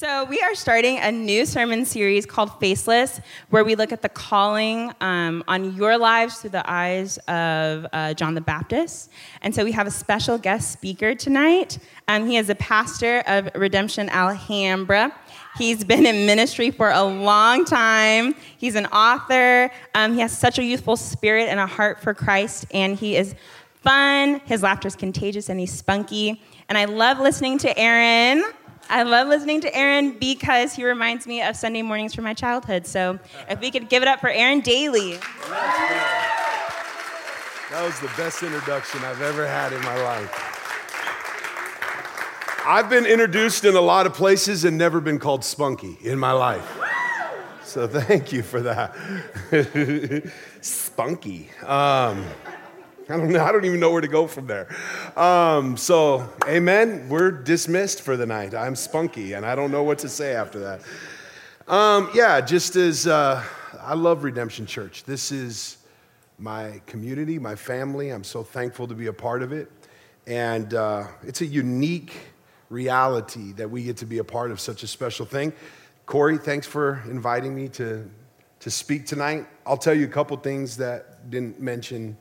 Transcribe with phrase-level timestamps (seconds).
[0.00, 4.08] So, we are starting a new sermon series called Faceless, where we look at the
[4.08, 9.10] calling um, on your lives through the eyes of uh, John the Baptist.
[9.42, 11.78] And so, we have a special guest speaker tonight.
[12.08, 15.14] Um, he is a pastor of Redemption Alhambra.
[15.58, 18.34] He's been in ministry for a long time.
[18.56, 19.70] He's an author.
[19.94, 23.34] Um, he has such a youthful spirit and a heart for Christ, and he is
[23.82, 24.40] fun.
[24.46, 26.40] His laughter is contagious, and he's spunky.
[26.70, 28.44] And I love listening to Aaron.
[28.90, 32.88] I love listening to Aaron because he reminds me of Sunday mornings from my childhood.
[32.88, 35.12] So if we could give it up for Aaron Daly.
[37.70, 40.56] That was the best introduction I've ever had in my life.
[42.66, 46.32] I've been introduced in a lot of places and never been called spunky in my
[46.32, 46.76] life.
[47.62, 48.92] So thank you for that.
[50.62, 51.48] spunky.
[51.64, 52.26] Um,
[53.10, 53.44] I don't know.
[53.44, 54.68] I don't even know where to go from there.
[55.16, 57.08] Um, so, amen.
[57.08, 58.54] We're dismissed for the night.
[58.54, 60.82] I'm spunky, and I don't know what to say after that.
[61.66, 63.42] Um, yeah, just as uh,
[63.80, 65.02] I love Redemption Church.
[65.02, 65.78] This is
[66.38, 68.10] my community, my family.
[68.10, 69.68] I'm so thankful to be a part of it,
[70.28, 72.12] and uh, it's a unique
[72.68, 75.52] reality that we get to be a part of such a special thing.
[76.06, 78.08] Corey, thanks for inviting me to
[78.60, 79.46] to speak tonight.
[79.66, 82.16] I'll tell you a couple things that didn't mention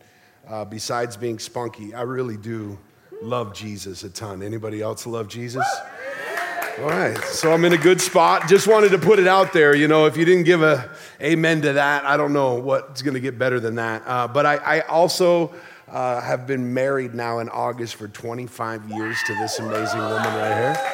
[0.50, 2.78] uh, besides being spunky, I really do
[3.22, 4.42] love Jesus a ton.
[4.42, 5.66] Anybody else love Jesus?
[6.80, 8.48] All right, so I'm in a good spot.
[8.48, 9.76] Just wanted to put it out there.
[9.76, 10.90] You know, if you didn't give a
[11.22, 14.02] amen to that, I don't know what's going to get better than that.
[14.06, 15.54] Uh, but I, I also
[15.90, 20.56] uh, have been married now in August for 25 years to this amazing woman right
[20.56, 20.94] here.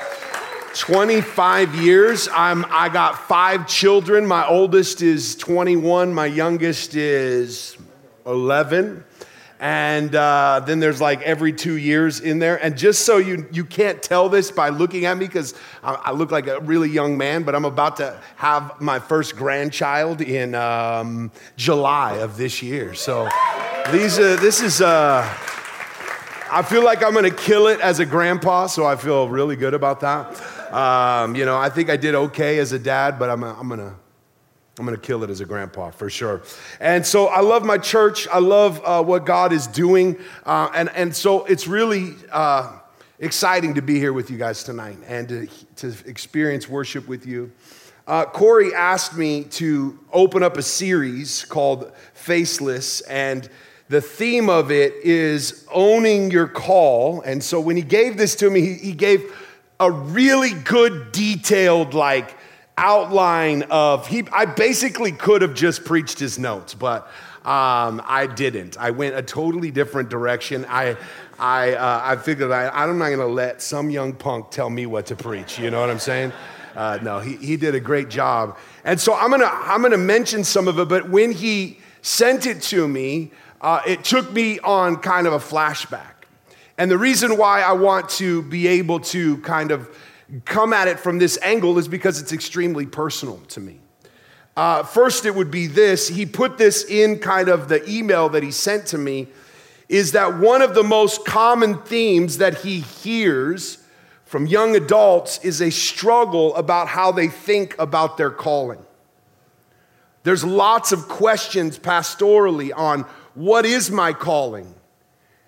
[0.73, 2.27] 25 years.
[2.33, 4.25] I'm, I got five children.
[4.25, 6.13] My oldest is 21.
[6.13, 7.77] My youngest is
[8.25, 9.03] 11
[9.59, 12.61] and uh, then there's like every two years in there.
[12.63, 15.53] And just so you, you can't tell this by looking at me, because
[15.83, 19.35] I, I, look like a really young man, but I'm about to have my first
[19.35, 22.93] grandchild in um, July of this year.
[22.93, 23.29] So
[23.91, 25.21] these, uh, this is, uh,
[26.51, 29.73] I feel like I'm gonna kill it as a grandpa, so I feel really good
[29.73, 30.73] about that.
[30.73, 33.95] Um, you know, I think I did okay as a dad, but I'm, I'm gonna
[34.77, 36.41] I'm going to kill it as a grandpa for sure.
[36.81, 38.27] And so I love my church.
[38.27, 40.17] I love uh, what God is doing.
[40.45, 42.79] Uh, and, and so it's really uh,
[43.19, 45.47] exciting to be here with you guys tonight and to,
[45.77, 47.53] to experience worship with you.
[48.05, 52.99] Uh, Corey asked me to open up a series called Faceless.
[53.01, 53.49] And
[53.87, 57.21] the theme of it is owning your call.
[57.21, 59.33] And so when he gave this to me, he, he gave
[59.79, 62.35] a really good, detailed, like,
[62.77, 67.07] outline of he i basically could have just preached his notes but
[67.45, 68.75] um, i didn't.
[68.77, 70.65] I went a totally different direction.
[70.67, 70.97] I
[71.39, 74.85] i uh, i figured I, i'm not going to let some young punk tell me
[74.87, 76.33] what to preach you know what i'm saying?
[76.75, 78.57] Uh, no he, he did a great job.
[78.83, 81.79] And so i'm going to i'm going to mention some of it but when he
[82.01, 83.31] sent it to me
[83.61, 86.11] uh, it took me on kind of a flashback.
[86.77, 89.87] And the reason why i want to be able to kind of
[90.45, 93.79] come at it from this angle is because it's extremely personal to me.
[94.57, 96.07] Uh, first, it would be this.
[96.07, 99.27] He put this in kind of the email that he sent to me
[99.89, 103.77] is that one of the most common themes that he hears
[104.25, 108.83] from young adults is a struggle about how they think about their calling.
[110.23, 113.01] There's lots of questions pastorally on
[113.35, 114.73] what is my calling?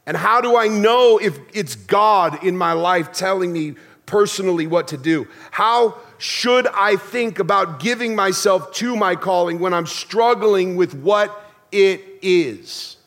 [0.05, 3.75] And how do I know if it's God in my life telling me
[4.07, 5.27] personally what to do.
[5.51, 11.39] How should I think about giving myself to my calling when I'm struggling with what
[11.71, 12.97] it is?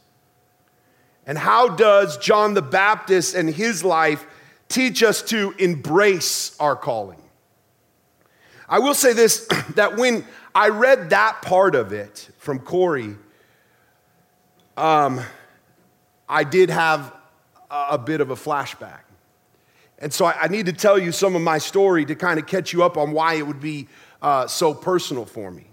[1.27, 4.25] And how does John the Baptist and his life
[4.69, 7.21] teach us to embrace our calling?
[8.69, 10.25] I will say this that when
[10.55, 13.16] I read that part of it from Corey,
[14.77, 15.21] um,
[16.28, 17.12] I did have
[17.71, 19.00] a, a bit of a flashback.
[20.00, 22.47] And so I, I need to tell you some of my story to kind of
[22.47, 23.89] catch you up on why it would be
[24.22, 25.66] uh, so personal for me.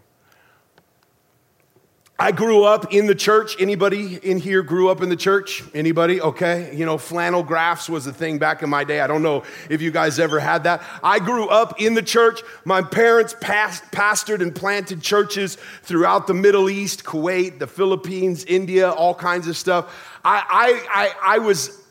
[2.19, 3.55] I grew up in the church.
[3.59, 5.63] Anybody in here grew up in the church?
[5.75, 6.19] Anybody?
[6.19, 6.75] Okay.
[6.75, 9.01] You know, flannel graphs was a thing back in my day.
[9.01, 10.83] I don't know if you guys ever had that.
[11.03, 12.41] I grew up in the church.
[12.65, 18.89] My parents past, pastored and planted churches throughout the Middle East, Kuwait, the Philippines, India,
[18.89, 20.19] all kinds of stuff.
[20.25, 21.83] I, I, I, I was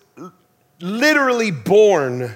[0.80, 2.34] literally born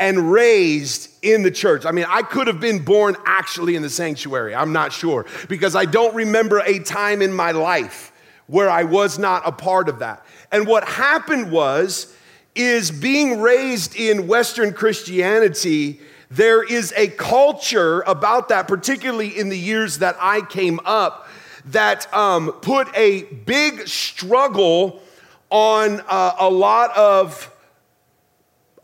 [0.00, 1.86] and raised in the church.
[1.86, 4.54] I mean, I could have been born actually in the sanctuary.
[4.54, 8.12] I'm not sure because I don't remember a time in my life
[8.46, 10.24] where I was not a part of that.
[10.52, 12.14] And what happened was
[12.54, 16.00] is being raised in western Christianity,
[16.30, 21.28] there is a culture about that, particularly in the years that I came up,
[21.66, 25.02] that um, put a big struggle
[25.50, 27.50] on uh, a lot of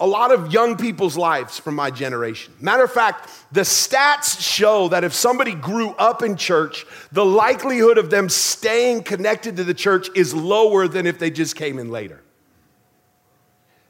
[0.00, 2.54] a lot of young people's lives from my generation.
[2.58, 7.98] Matter of fact, the stats show that if somebody grew up in church, the likelihood
[7.98, 11.90] of them staying connected to the church is lower than if they just came in
[11.90, 12.22] later.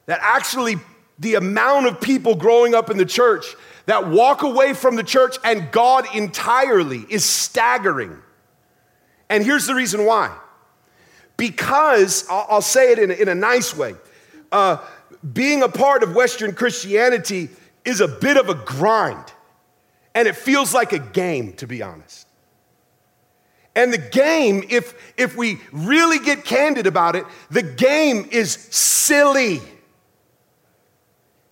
[0.07, 0.75] That actually,
[1.17, 3.45] the amount of people growing up in the church
[3.85, 8.17] that walk away from the church and God entirely is staggering.
[9.29, 10.35] And here's the reason why.
[11.37, 13.95] Because, I'll, say it in a, in a nice way.
[14.51, 14.77] Uh,
[15.33, 17.49] being a part of Western Christianity
[17.85, 19.25] is a bit of a grind.
[20.13, 22.27] And it feels like a game, to be honest.
[23.75, 29.61] And the game, if, if we really get candid about it, the game is silly.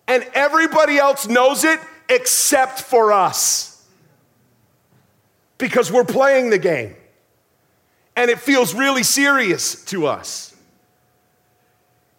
[0.07, 1.79] And everybody else knows it
[2.09, 3.85] except for us.
[5.57, 6.95] Because we're playing the game.
[8.15, 10.48] And it feels really serious to us.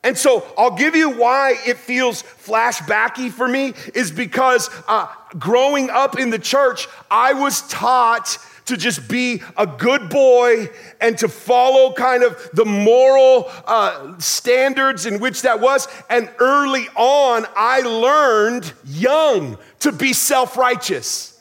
[0.02, 5.06] And so I'll give you why it feels flashbacky for me is because uh,
[5.38, 10.70] growing up in the church, I was taught to just be a good boy
[11.00, 15.86] and to follow kind of the moral uh, standards in which that was.
[16.08, 21.38] And early on, I learned young to be self righteous.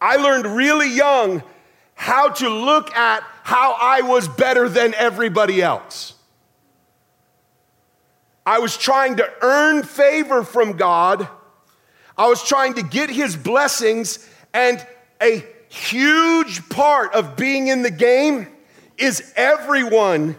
[0.00, 1.42] I learned really young
[1.94, 6.13] how to look at how I was better than everybody else.
[8.46, 11.28] I was trying to earn favor from God.
[12.16, 14.28] I was trying to get his blessings.
[14.52, 14.84] And
[15.22, 18.48] a huge part of being in the game
[18.98, 20.36] is everyone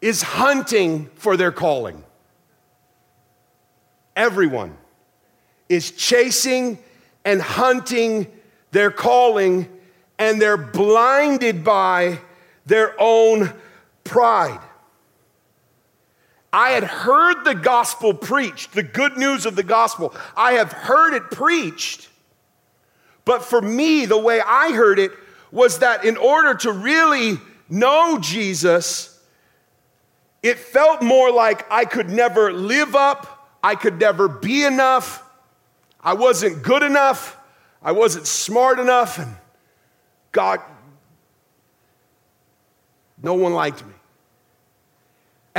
[0.00, 2.04] is hunting for their calling.
[4.16, 4.76] Everyone
[5.68, 6.78] is chasing
[7.24, 8.26] and hunting
[8.72, 9.68] their calling,
[10.18, 12.18] and they're blinded by
[12.66, 13.52] their own
[14.04, 14.60] pride.
[16.52, 20.14] I had heard the gospel preached, the good news of the gospel.
[20.36, 22.08] I have heard it preached.
[23.24, 25.12] But for me, the way I heard it
[25.52, 27.38] was that in order to really
[27.68, 29.20] know Jesus,
[30.42, 35.22] it felt more like I could never live up, I could never be enough,
[36.00, 37.36] I wasn't good enough,
[37.82, 39.36] I wasn't smart enough, and
[40.32, 40.60] God,
[43.22, 43.92] no one liked me.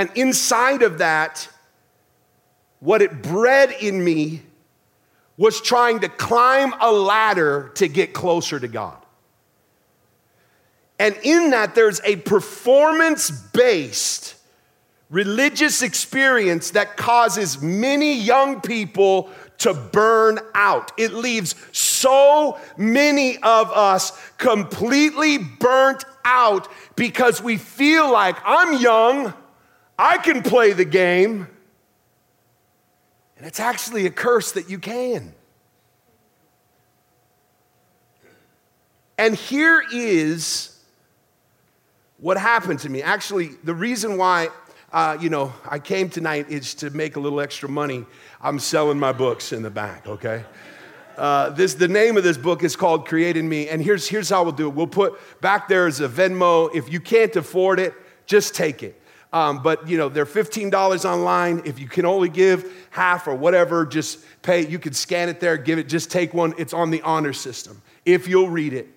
[0.01, 1.47] And inside of that,
[2.79, 4.41] what it bred in me
[5.37, 8.97] was trying to climb a ladder to get closer to God.
[10.97, 14.33] And in that, there's a performance based
[15.11, 20.93] religious experience that causes many young people to burn out.
[20.97, 29.35] It leaves so many of us completely burnt out because we feel like I'm young.
[30.01, 31.47] I can play the game.
[33.37, 35.35] And it's actually a curse that you can.
[39.19, 40.75] And here is
[42.17, 43.03] what happened to me.
[43.03, 44.49] Actually, the reason why,
[44.91, 48.03] uh, you know, I came tonight is to make a little extra money.
[48.41, 50.43] I'm selling my books in the back, okay?
[51.15, 53.69] Uh, this, the name of this book is called Creating Me.
[53.69, 54.73] And here's, here's how we'll do it.
[54.73, 56.73] We'll put back there is a Venmo.
[56.73, 57.93] If you can't afford it,
[58.25, 59.00] just take it.
[59.33, 61.61] Um, but you know, they're $15 online.
[61.65, 64.67] If you can only give half or whatever, just pay.
[64.67, 66.53] You can scan it there, give it, just take one.
[66.57, 67.81] It's on the honor system.
[68.05, 68.89] If you'll read it,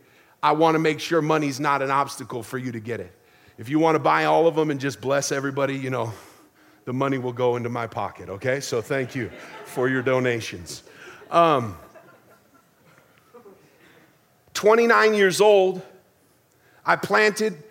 [0.42, 3.12] I want to make sure money's not an obstacle for you to get it.
[3.56, 6.12] If you want to buy all of them and just bless everybody, you know,
[6.84, 8.60] the money will go into my pocket, okay?
[8.60, 9.30] So thank you
[9.64, 10.82] for your donations.
[11.30, 11.76] Um,
[14.54, 15.80] 29 years old,
[16.84, 17.62] I planted,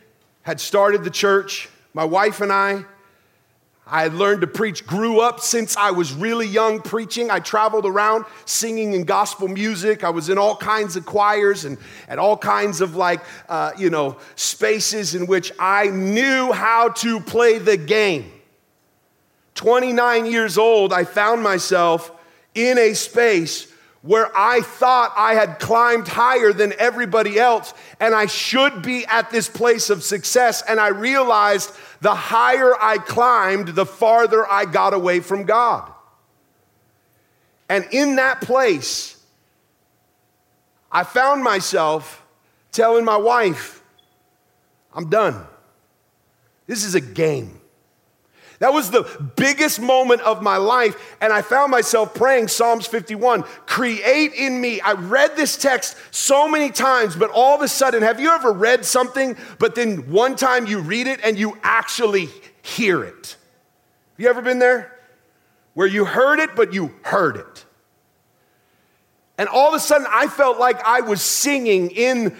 [0.42, 2.86] had started the church my wife and I,
[3.86, 7.30] I had learned to preach, grew up since I was really young preaching.
[7.30, 10.06] I traveled around singing in gospel music.
[10.06, 13.90] I was in all kinds of choirs and at all kinds of like, uh, you
[13.90, 18.32] know, spaces in which I knew how to play the game.
[19.56, 22.12] 29 years old, I found myself
[22.56, 23.73] in a space
[24.04, 29.32] where I thought I had climbed higher than everybody else and I should be at
[29.32, 30.62] this place of success.
[30.68, 35.90] And I realized the higher I climbed, the farther I got away from God.
[37.70, 39.18] And in that place,
[40.92, 42.22] I found myself
[42.74, 43.82] telling my wife,
[44.94, 45.48] I'm done.
[46.68, 47.62] This is a game.
[48.64, 49.04] That was the
[49.36, 51.18] biggest moment of my life.
[51.20, 54.80] And I found myself praying Psalms 51 Create in me.
[54.80, 58.54] I read this text so many times, but all of a sudden, have you ever
[58.54, 62.30] read something, but then one time you read it and you actually
[62.62, 63.36] hear it?
[64.12, 64.98] Have you ever been there?
[65.74, 67.66] Where you heard it, but you heard it.
[69.38, 72.34] And all of a sudden, I felt like I was singing in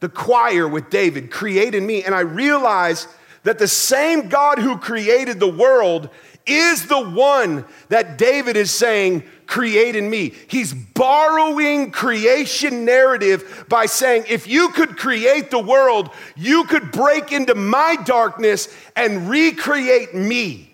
[0.00, 2.02] the choir with David, create in me.
[2.02, 3.08] And I realized
[3.42, 6.10] that the same God who created the world
[6.46, 10.32] is the one that David is saying, create in me.
[10.48, 17.32] He's borrowing creation narrative by saying, if you could create the world, you could break
[17.32, 20.72] into my darkness and recreate me.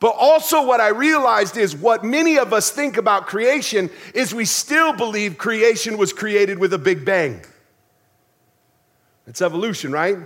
[0.00, 4.44] But also, what I realized is what many of us think about creation is we
[4.44, 7.42] still believe creation was created with a big bang.
[9.26, 10.18] It's evolution, right?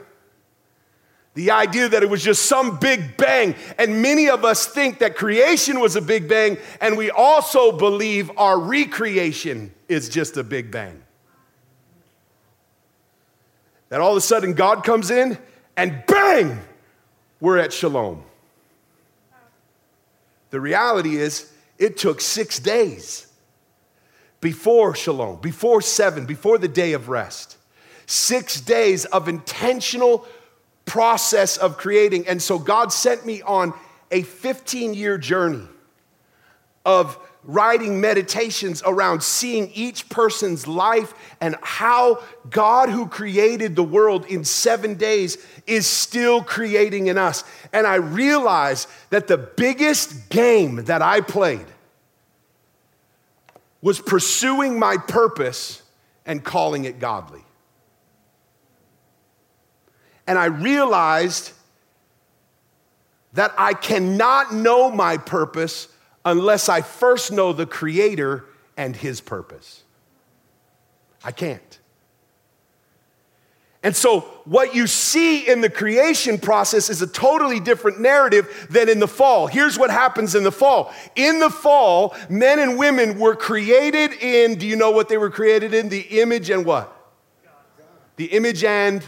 [1.34, 3.54] The idea that it was just some big bang.
[3.78, 8.30] And many of us think that creation was a big bang, and we also believe
[8.36, 11.02] our recreation is just a big bang.
[13.88, 15.38] That all of a sudden God comes in
[15.76, 16.58] and bang,
[17.40, 18.24] we're at shalom.
[20.50, 23.28] The reality is, it took six days
[24.40, 27.56] before shalom, before seven, before the day of rest.
[28.06, 30.26] Six days of intentional
[30.88, 32.26] process of creating.
[32.26, 33.72] And so God sent me on
[34.10, 35.66] a 15 year journey
[36.84, 44.26] of writing meditations around seeing each person's life and how God, who created the world
[44.26, 47.44] in seven days, is still creating in us.
[47.72, 51.66] And I realized that the biggest game that I played
[53.80, 55.82] was pursuing my purpose
[56.26, 57.44] and calling it godly.
[60.28, 61.52] And I realized
[63.32, 65.88] that I cannot know my purpose
[66.24, 68.44] unless I first know the Creator
[68.76, 69.82] and His purpose.
[71.24, 71.78] I can't.
[73.82, 78.90] And so, what you see in the creation process is a totally different narrative than
[78.90, 79.46] in the fall.
[79.46, 80.92] Here's what happens in the fall.
[81.16, 85.30] In the fall, men and women were created in, do you know what they were
[85.30, 85.88] created in?
[85.88, 86.94] The image and what?
[88.16, 89.02] The image and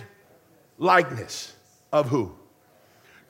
[0.81, 1.55] likeness
[1.93, 2.35] of who?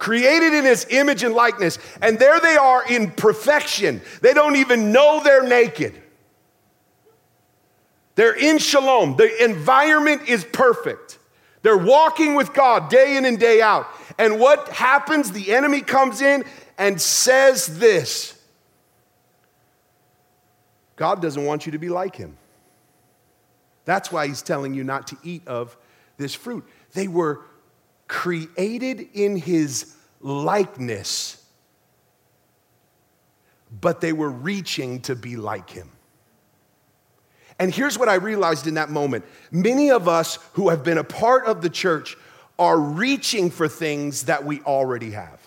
[0.01, 1.79] created in his image and likeness.
[2.03, 4.01] And there they are in perfection.
[4.23, 5.95] They don't even know they're naked.
[8.17, 9.17] They're in shalom.
[9.17, 11.19] The environment is perfect.
[11.63, 13.87] They're walking with God day in and day out.
[14.19, 15.31] And what happens?
[15.31, 16.45] The enemy comes in
[16.77, 18.37] and says this
[20.97, 22.37] God doesn't want you to be like him.
[23.85, 25.77] That's why he's telling you not to eat of
[26.17, 26.65] this fruit.
[26.93, 27.43] They were
[28.09, 31.45] created in his likeness,
[33.81, 35.91] but they were reaching to be like him.
[37.59, 41.05] And here's what I realized in that moment many of us who have been a
[41.05, 42.17] part of the church
[42.59, 45.41] are reaching for things that we already have.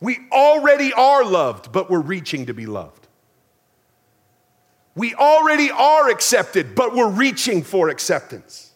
[0.00, 3.08] We already are loved, but we're reaching to be loved.
[4.94, 8.67] We already are accepted, but we're reaching for acceptance.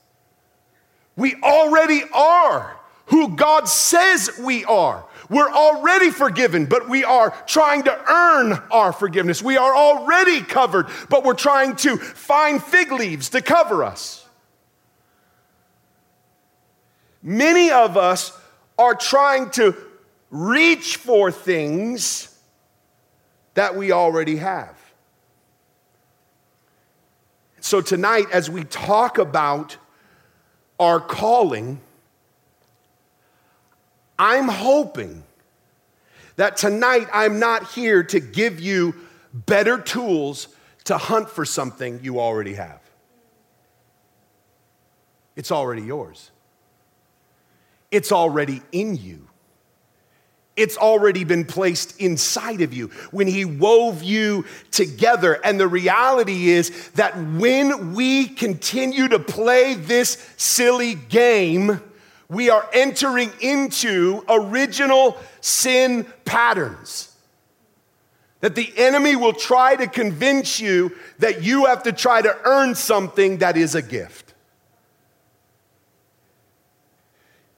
[1.17, 2.77] We already are
[3.07, 5.05] who God says we are.
[5.29, 9.43] We're already forgiven, but we are trying to earn our forgiveness.
[9.43, 14.27] We are already covered, but we're trying to find fig leaves to cover us.
[17.23, 18.39] Many of us
[18.79, 19.77] are trying to
[20.31, 22.37] reach for things
[23.55, 24.77] that we already have.
[27.61, 29.77] So, tonight, as we talk about
[30.79, 31.81] our calling,
[34.19, 35.23] I'm hoping
[36.37, 38.95] that tonight I'm not here to give you
[39.33, 40.49] better tools
[40.85, 42.81] to hunt for something you already have.
[45.37, 46.31] It's already yours,
[47.91, 49.29] it's already in you.
[50.63, 55.41] It's already been placed inside of you when He wove you together.
[55.45, 61.81] And the reality is that when we continue to play this silly game,
[62.29, 67.13] we are entering into original sin patterns.
[68.39, 72.77] That the enemy will try to convince you that you have to try to earn
[72.77, 74.32] something that is a gift.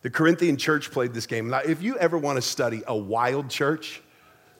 [0.04, 1.48] The Corinthian church played this game.
[1.48, 4.02] Now, if you ever want to study a wild church,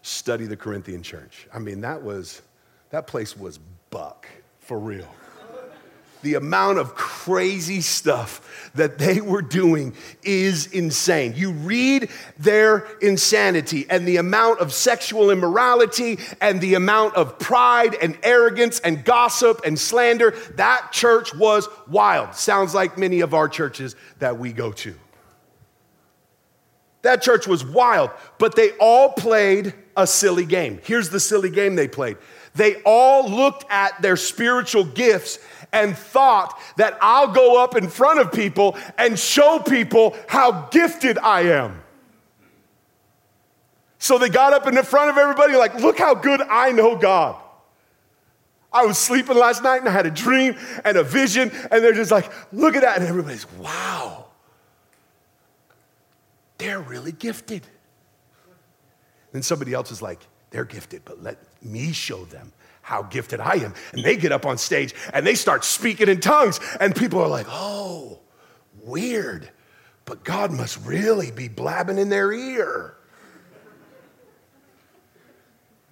[0.00, 1.46] study the Corinthian church.
[1.52, 2.40] I mean, that was,
[2.88, 3.58] that place was
[3.90, 4.26] buck
[4.60, 5.06] for real.
[6.22, 11.34] the amount of crazy stuff that they were doing is insane.
[11.36, 12.08] You read
[12.38, 18.80] their insanity and the amount of sexual immorality and the amount of pride and arrogance
[18.80, 20.30] and gossip and slander.
[20.54, 22.34] That church was wild.
[22.34, 24.94] Sounds like many of our churches that we go to.
[27.04, 30.80] That church was wild, but they all played a silly game.
[30.84, 32.16] Here's the silly game they played.
[32.54, 35.38] They all looked at their spiritual gifts
[35.70, 41.18] and thought that I'll go up in front of people and show people how gifted
[41.18, 41.82] I am.
[43.99, 46.96] So they got up in the front of everybody, like, look how good I know
[46.96, 47.37] God.
[48.73, 50.56] I was sleeping last night and I had a dream
[50.87, 52.96] and a vision, and they're just like, look at that.
[52.96, 54.24] And everybody's, wow,
[56.58, 57.62] they're really gifted.
[59.32, 60.20] Then somebody else is like,
[60.50, 63.75] they're gifted, but let me show them how gifted I am.
[63.92, 67.28] And they get up on stage and they start speaking in tongues, and people are
[67.28, 68.20] like, oh,
[68.82, 69.50] weird,
[70.04, 72.96] but God must really be blabbing in their ear.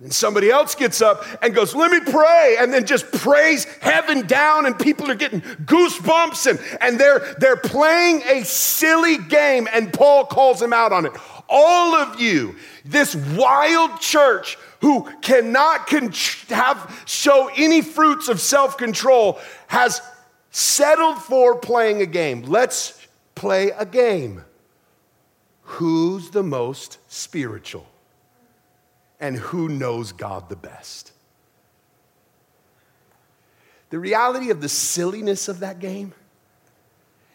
[0.03, 4.27] And somebody else gets up and goes, Let me pray, and then just prays heaven
[4.27, 9.93] down, and people are getting goosebumps, and, and they're, they're playing a silly game, and
[9.93, 11.13] Paul calls them out on it.
[11.49, 16.13] All of you, this wild church who cannot con-
[16.49, 20.03] have, show any fruits of self control, has
[20.51, 22.43] settled for playing a game.
[22.43, 23.07] Let's
[23.37, 24.43] play a game.
[25.63, 27.87] Who's the most spiritual?
[29.23, 31.13] And who knows God the best?
[33.91, 36.13] The reality of the silliness of that game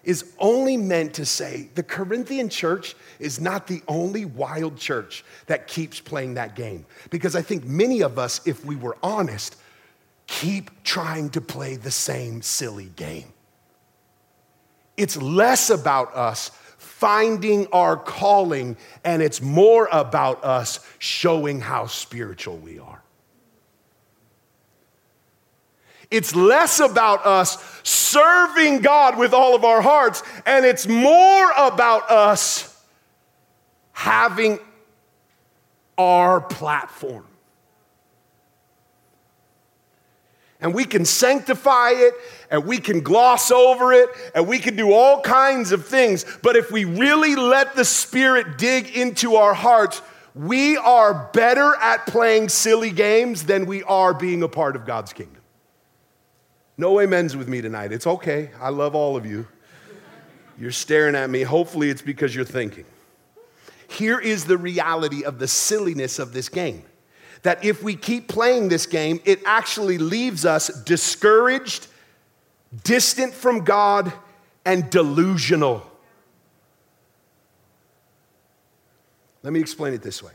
[0.04, 5.68] is only meant to say the Corinthian church is not the only wild church that
[5.68, 6.86] keeps playing that game.
[7.10, 9.56] Because I think many of us, if we were honest,
[10.28, 13.32] keep trying to play the same silly game.
[14.98, 16.52] It's less about us
[17.00, 23.04] finding our calling, and it's more about us showing how spiritual we are.
[26.10, 32.10] It's less about us serving God with all of our hearts, and it's more about
[32.10, 32.84] us
[33.92, 34.58] having
[36.00, 37.28] our platform.
[40.60, 42.14] And we can sanctify it
[42.50, 46.26] and we can gloss over it and we can do all kinds of things.
[46.42, 50.02] But if we really let the Spirit dig into our hearts,
[50.34, 55.14] we are better at playing silly games than we are being a part of God's
[55.14, 55.42] kingdom.
[56.76, 57.92] No amens with me tonight.
[57.92, 58.52] It's okay.
[58.60, 59.48] I love all of you.
[60.60, 61.44] You're staring at me.
[61.44, 62.86] Hopefully, it's because you're thinking.
[63.88, 66.84] Here is the reality of the silliness of this game
[67.44, 71.88] that if we keep playing this game, it actually leaves us discouraged,
[72.84, 74.12] distant from God,
[74.66, 75.90] and delusional.
[79.44, 80.34] Let me explain it this way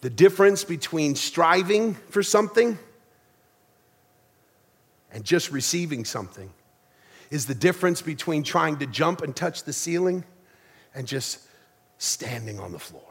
[0.00, 2.78] the difference between striving for something
[5.12, 6.50] and just receiving something
[7.30, 10.24] is the difference between trying to jump and touch the ceiling
[10.94, 11.40] and just
[11.98, 13.09] standing on the floor.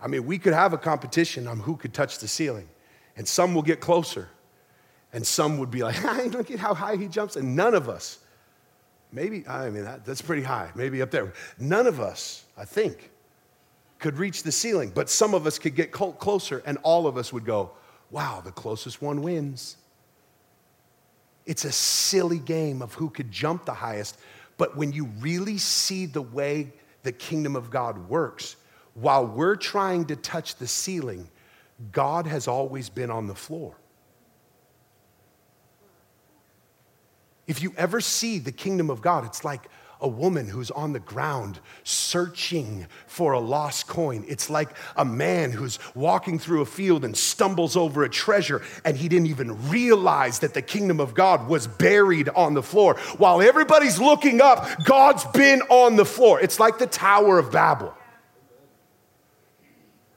[0.00, 2.68] I mean, we could have a competition on who could touch the ceiling,
[3.16, 4.28] and some will get closer,
[5.12, 8.18] and some would be like, look at how high he jumps, and none of us,
[9.12, 11.32] maybe, I mean, that, that's pretty high, maybe up there.
[11.58, 13.10] None of us, I think,
[13.98, 17.32] could reach the ceiling, but some of us could get closer, and all of us
[17.32, 17.72] would go,
[18.10, 19.76] wow, the closest one wins.
[21.46, 24.18] It's a silly game of who could jump the highest.
[24.58, 28.56] But when you really see the way the kingdom of God works,
[29.00, 31.28] while we're trying to touch the ceiling,
[31.92, 33.76] God has always been on the floor.
[37.46, 39.68] If you ever see the kingdom of God, it's like
[40.00, 44.24] a woman who's on the ground searching for a lost coin.
[44.28, 48.96] It's like a man who's walking through a field and stumbles over a treasure and
[48.96, 52.94] he didn't even realize that the kingdom of God was buried on the floor.
[53.16, 56.40] While everybody's looking up, God's been on the floor.
[56.40, 57.94] It's like the Tower of Babel.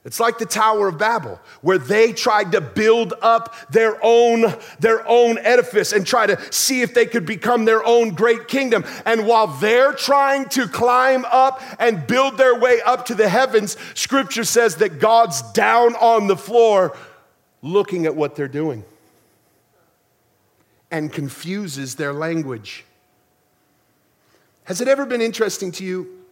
[0.03, 5.07] It's like the Tower of Babel, where they tried to build up their own, their
[5.07, 8.83] own edifice and try to see if they could become their own great kingdom.
[9.05, 13.77] And while they're trying to climb up and build their way up to the heavens,
[13.93, 16.97] scripture says that God's down on the floor
[17.61, 18.83] looking at what they're doing
[20.89, 22.85] and confuses their language.
[24.63, 26.25] Has it ever been interesting to you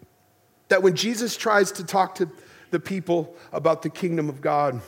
[0.70, 2.30] that when Jesus tries to talk to
[2.72, 4.82] the people about the kingdom of God.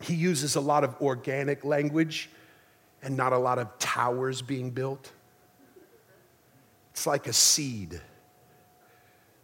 [0.00, 2.30] He uses a lot of organic language
[3.02, 5.10] and not a lot of towers being built.
[6.92, 8.00] It's like a seed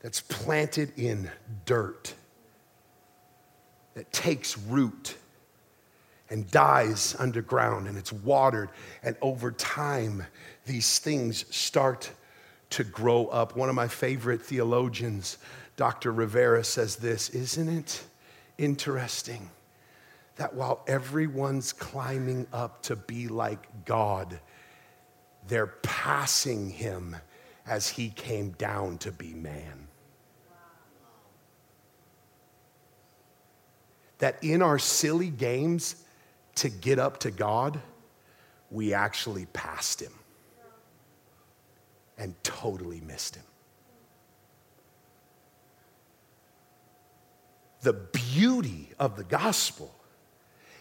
[0.02, 1.30] that's planted in
[1.64, 2.14] dirt
[3.94, 5.16] that takes root
[6.30, 8.68] and dies underground and it's watered.
[9.02, 10.24] And over time,
[10.66, 12.10] these things start
[12.70, 13.56] to grow up.
[13.56, 15.38] One of my favorite theologians,
[15.78, 16.10] Dr.
[16.10, 18.02] Rivera, says this Isn't it
[18.58, 19.48] interesting
[20.34, 24.40] that while everyone's climbing up to be like God,
[25.46, 27.16] they're passing him
[27.64, 29.86] as he came down to be man?
[34.18, 36.04] That in our silly games
[36.56, 37.80] to get up to God,
[38.68, 40.12] we actually passed him
[42.18, 43.44] and totally missed him.
[47.82, 49.94] The beauty of the gospel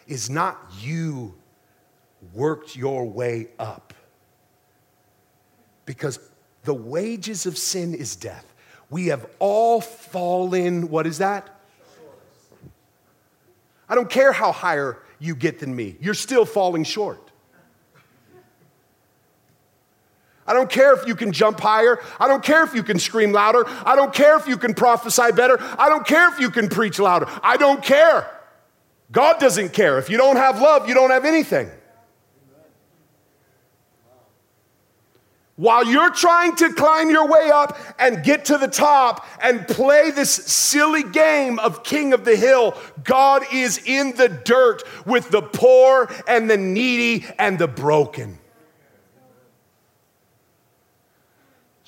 [0.07, 1.35] is not you
[2.33, 3.93] worked your way up.
[5.85, 6.19] Because
[6.63, 8.53] the wages of sin is death.
[8.89, 11.49] We have all fallen, what is that?
[13.89, 17.26] I don't care how higher you get than me, you're still falling short.
[20.47, 21.99] I don't care if you can jump higher.
[22.19, 23.63] I don't care if you can scream louder.
[23.85, 25.57] I don't care if you can prophesy better.
[25.77, 27.27] I don't care if you can preach louder.
[27.43, 28.31] I don't care.
[29.11, 29.97] God doesn't care.
[29.97, 31.69] If you don't have love, you don't have anything.
[35.57, 40.11] While you're trying to climb your way up and get to the top and play
[40.11, 45.41] this silly game of king of the hill, God is in the dirt with the
[45.41, 48.37] poor and the needy and the broken.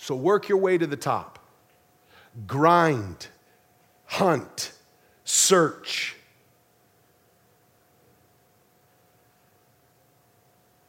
[0.10, 1.38] So work your way to the top.
[2.48, 3.28] Grind,
[4.06, 4.72] hunt,
[5.24, 6.16] search.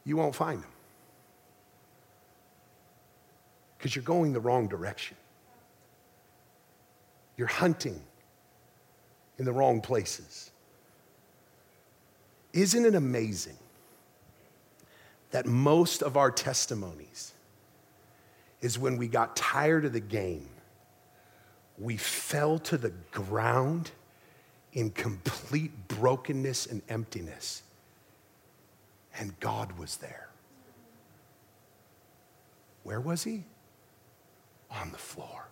[0.06, 0.70] You won't find them
[3.76, 5.18] because you're going the wrong direction.
[7.37, 8.00] You're hunting
[9.37, 10.50] in the wrong places.
[12.54, 13.59] Isn't it amazing
[15.30, 17.30] that most of our testimonies
[18.61, 20.49] is when we got tired of the game,
[21.79, 23.90] we fell to the ground
[24.73, 27.62] in complete brokenness and emptiness,
[29.18, 30.29] and God was there.
[32.83, 33.44] Where was He?
[34.70, 35.49] On the floor.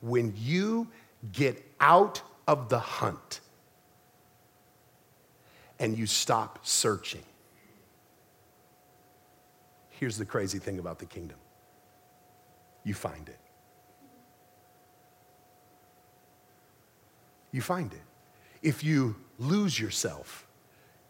[0.00, 0.88] When you
[1.32, 3.40] get out of the hunt
[5.78, 7.24] and you stop searching,
[9.98, 11.38] Here's the crazy thing about the kingdom
[12.84, 13.38] you find it.
[17.50, 18.02] You find it.
[18.62, 20.46] If you lose yourself,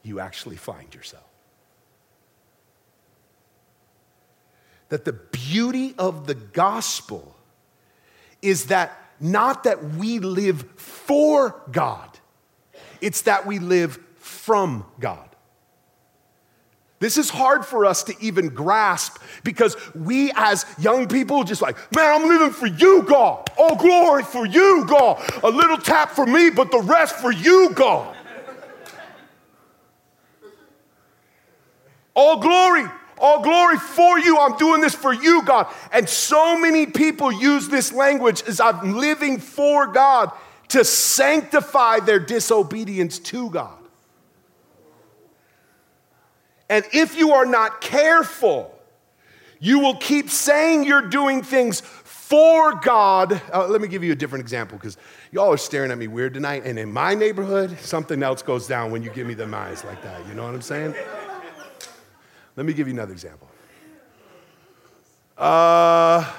[0.03, 1.25] you actually find yourself.
[4.89, 7.37] That the beauty of the gospel
[8.41, 12.19] is that not that we live for God,
[13.01, 15.28] it's that we live from God.
[17.01, 21.77] This is hard for us to even grasp because we, as young people, just like,
[21.95, 23.49] man, I'm living for you, God.
[23.57, 25.23] All glory for you, God.
[25.45, 28.17] A little tap for me, but the rest for you, God.
[32.15, 32.85] All glory,
[33.19, 34.37] all glory for you.
[34.39, 35.73] I'm doing this for you, God.
[35.93, 40.33] And so many people use this language as I'm living for God
[40.69, 43.78] to sanctify their disobedience to God.
[46.69, 48.75] And if you are not careful,
[49.59, 53.41] you will keep saying you're doing things for God.
[53.53, 54.99] Uh, let me give you a different example because
[55.33, 56.65] y'all are staring at me weird tonight.
[56.65, 60.03] And in my neighborhood, something else goes down when you give me them eyes like
[60.03, 60.27] that.
[60.29, 60.95] You know what I'm saying?
[62.55, 63.49] Let me give you another example.
[65.39, 66.31] Uh,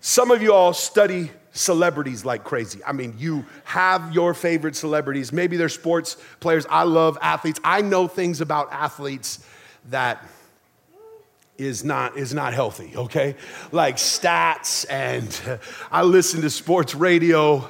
[0.00, 2.80] some of you all study celebrities like crazy.
[2.86, 5.32] I mean, you have your favorite celebrities.
[5.32, 6.66] Maybe they're sports players.
[6.68, 7.60] I love athletes.
[7.64, 9.44] I know things about athletes
[9.90, 10.24] that
[11.58, 13.36] is not is not healthy, okay?
[13.72, 17.68] Like stats and I listen to sports radio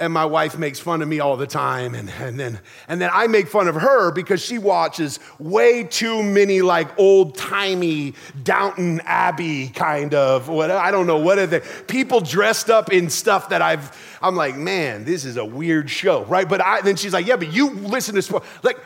[0.00, 2.58] and my wife makes fun of me all the time and, and then
[2.88, 8.14] and then i make fun of her because she watches way too many like old-timey
[8.42, 13.10] downton abbey kind of what i don't know what are they people dressed up in
[13.10, 16.48] stuff that i've i'm like man this is a weird show right?
[16.48, 18.78] But i then she's like yeah but you listen to sport like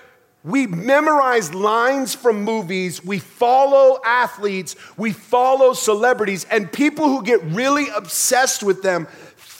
[0.45, 7.43] we memorize lines from movies, we follow athletes, we follow celebrities, and people who get
[7.45, 9.09] really obsessed with them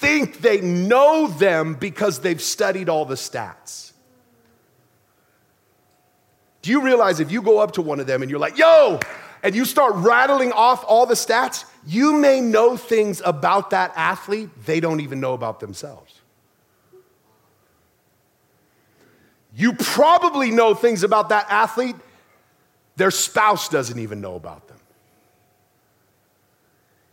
[0.05, 3.93] think they know them because they've studied all the stats.
[6.63, 9.01] Do you realize if you go up to one of them and you're like, yo,
[9.43, 14.49] and you start rattling off all the stats, you may know things about that athlete
[14.65, 16.21] they don't even know about themselves.
[19.55, 21.97] You probably know things about that athlete
[22.97, 24.64] their spouse doesn't even know about.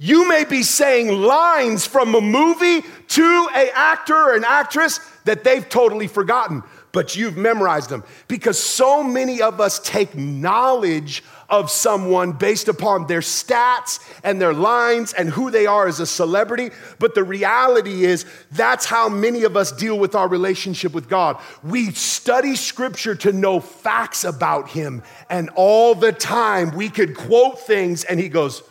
[0.04, 5.44] You may be saying lines from a movie to an actor or an actress that
[5.44, 11.70] they've totally forgotten, but you've memorized them because so many of us take knowledge of
[11.70, 16.72] someone based upon their stats and their lines and who they are as a celebrity.
[16.98, 21.40] But the reality is, that's how many of us deal with our relationship with God.
[21.62, 27.60] We study scripture to know facts about Him, and all the time we could quote
[27.60, 28.64] things, and He goes,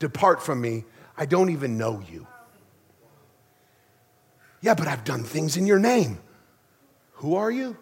[0.00, 0.84] Depart from me,
[1.16, 2.26] I don't even know you.
[4.62, 6.18] Yeah, but I've done things in your name.
[7.14, 7.76] Who are you?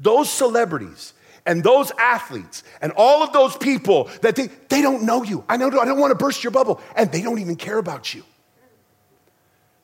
[0.00, 1.12] Those celebrities
[1.46, 5.44] and those athletes and all of those people that they, they don't know you.
[5.48, 8.14] I know I don't want to burst your bubble, and they don't even care about
[8.14, 8.24] you.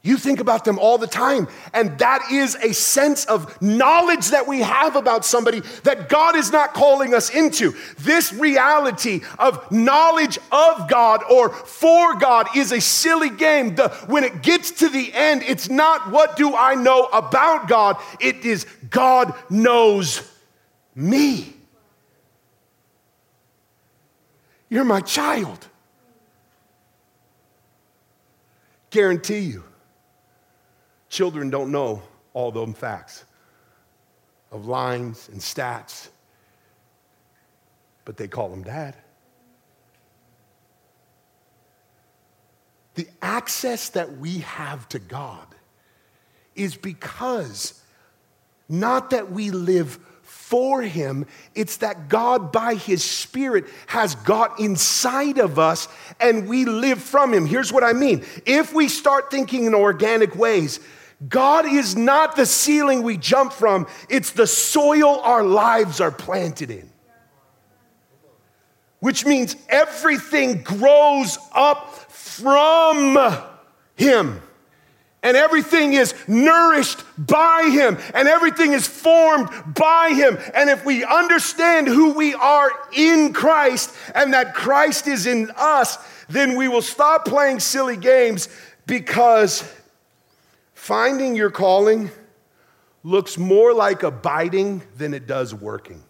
[0.04, 4.46] You think about them all the time, and that is a sense of knowledge that
[4.46, 7.74] we have about somebody that God is not calling us into.
[8.00, 13.76] This reality of knowledge of God or for God is a silly game.
[13.76, 17.96] The, when it gets to the end, it's not what do I know about God,
[18.20, 20.20] it is God knows
[20.94, 21.54] me.
[24.68, 25.66] You're my child.
[28.90, 29.64] Guarantee you
[31.14, 33.24] Children don't know all those facts
[34.50, 36.08] of lines and stats,
[38.04, 38.96] but they call him dad.
[42.96, 45.46] The access that we have to God
[46.56, 47.80] is because
[48.68, 51.26] not that we live for him.
[51.54, 55.86] It's that God, by his Spirit, has got inside of us
[56.18, 57.46] and we live from him.
[57.46, 60.80] Here's what I mean if we start thinking in organic ways,
[61.28, 66.70] God is not the ceiling we jump from, it's the soil our lives are planted
[66.70, 66.90] in.
[69.00, 73.42] Which means everything grows up from
[73.96, 74.40] Him.
[75.22, 80.38] And everything is nourished by Him, and everything is formed by Him.
[80.52, 85.96] And if we understand who we are in Christ and that Christ is in us,
[86.28, 88.50] then we will stop playing silly games
[88.86, 89.64] because
[90.84, 92.10] Finding your calling
[93.04, 96.04] looks more like abiding than it does working.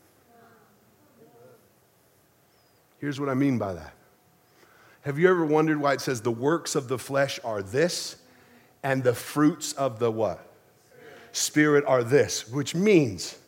[2.98, 3.94] Here's what I mean by that.
[5.02, 8.16] Have you ever wondered why it says the works of the flesh are this
[8.82, 10.44] and the fruits of the what?
[11.30, 13.38] Spirit are this, which means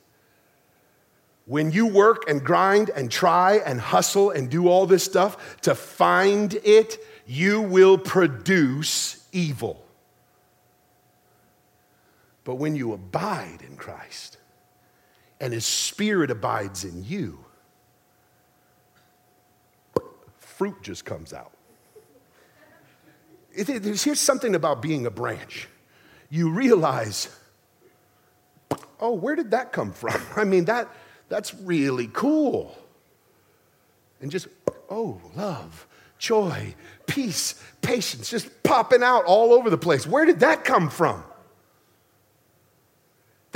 [1.44, 5.74] when you work and grind and try and hustle and do all this stuff to
[5.74, 9.85] find it, you will produce evil.
[12.46, 14.38] But when you abide in Christ
[15.40, 17.44] and His Spirit abides in you,
[20.38, 21.50] fruit just comes out.
[23.52, 25.66] here's something about being a branch.
[26.30, 27.36] You realize,
[29.00, 30.22] oh, where did that come from?
[30.36, 30.88] I mean, that,
[31.28, 32.78] that's really cool.
[34.20, 34.46] And just,
[34.88, 40.06] oh, love, joy, peace, patience, just popping out all over the place.
[40.06, 41.24] Where did that come from?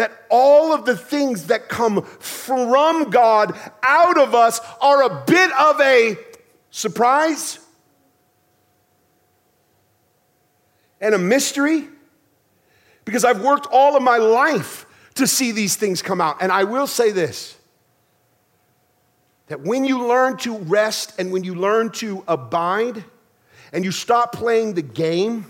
[0.00, 5.52] That all of the things that come from God out of us are a bit
[5.52, 6.16] of a
[6.70, 7.58] surprise
[11.02, 11.86] and a mystery
[13.04, 14.86] because I've worked all of my life
[15.16, 16.38] to see these things come out.
[16.40, 17.58] And I will say this
[19.48, 23.04] that when you learn to rest and when you learn to abide
[23.70, 25.44] and you stop playing the game,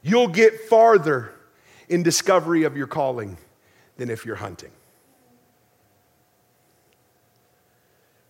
[0.00, 1.34] you'll get farther
[1.90, 3.36] in discovery of your calling
[3.96, 4.70] than if you're hunting.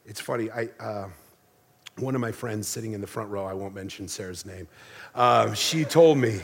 [0.07, 1.09] It's funny, I, uh,
[1.99, 4.67] one of my friends sitting in the front row, I won't mention Sarah's name,
[5.15, 6.41] uh, she told me,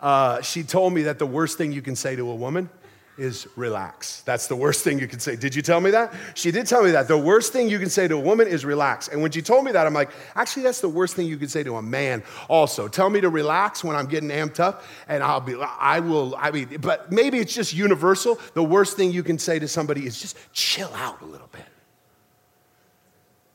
[0.00, 2.70] uh, she told me that the worst thing you can say to a woman
[3.18, 4.22] is relax.
[4.22, 5.36] That's the worst thing you can say.
[5.36, 6.14] Did you tell me that?
[6.34, 7.08] She did tell me that.
[7.08, 9.08] The worst thing you can say to a woman is relax.
[9.08, 11.48] And when she told me that, I'm like, actually, that's the worst thing you can
[11.48, 12.88] say to a man also.
[12.88, 16.50] Tell me to relax when I'm getting amped up, and I'll be, I will, I
[16.52, 18.38] mean, but maybe it's just universal.
[18.54, 21.66] The worst thing you can say to somebody is just chill out a little bit.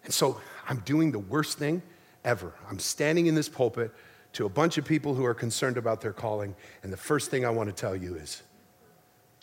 [0.04, 1.82] And so I'm doing the worst thing
[2.26, 2.54] ever.
[2.70, 3.92] I'm standing in this pulpit
[4.34, 6.56] to a bunch of people who are concerned about their calling.
[6.82, 8.42] And the first thing I want to tell you is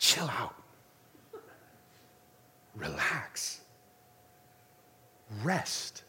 [0.00, 0.54] chill out,
[2.74, 3.60] relax,
[5.44, 6.02] rest.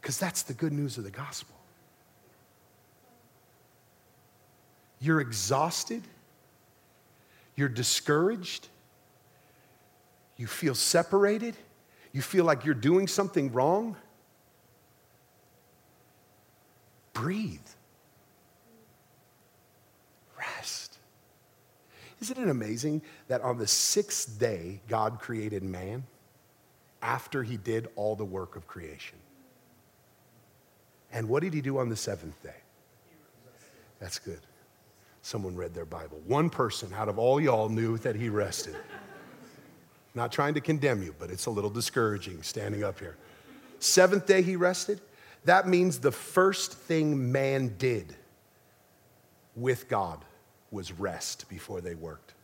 [0.00, 1.54] Because that's the good news of the gospel.
[4.98, 6.02] You're exhausted,
[7.54, 8.68] you're discouraged,
[10.38, 11.54] you feel separated,
[12.12, 13.96] you feel like you're doing something wrong.
[17.12, 17.60] Breathe.
[20.38, 20.96] Rest.
[22.20, 26.04] Isn't it amazing that on the sixth day, God created man
[27.00, 29.18] after he did all the work of creation?
[31.12, 32.54] And what did he do on the seventh day?
[33.98, 34.40] That's good.
[35.22, 36.20] Someone read their Bible.
[36.26, 38.76] One person out of all y'all knew that he rested.
[40.14, 43.16] Not trying to condemn you, but it's a little discouraging standing up here.
[43.78, 45.00] Seventh day he rested.
[45.44, 48.14] That means the first thing man did
[49.56, 50.24] with God
[50.70, 52.34] was rest before they worked.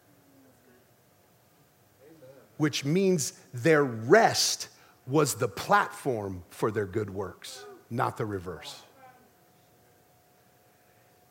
[2.57, 4.69] Which means their rest
[5.07, 8.83] was the platform for their good works, not the reverse.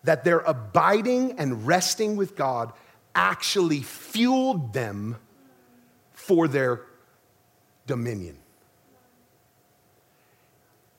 [0.03, 2.71] That their abiding and resting with God
[3.15, 5.17] actually fueled them
[6.13, 6.81] for their
[7.87, 8.37] dominion.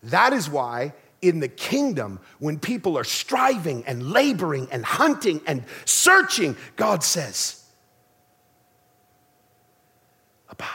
[0.02, 5.64] That is why in the kingdom, when people are striving and laboring and hunting and
[5.84, 7.62] searching, God says,
[10.48, 10.68] Abide.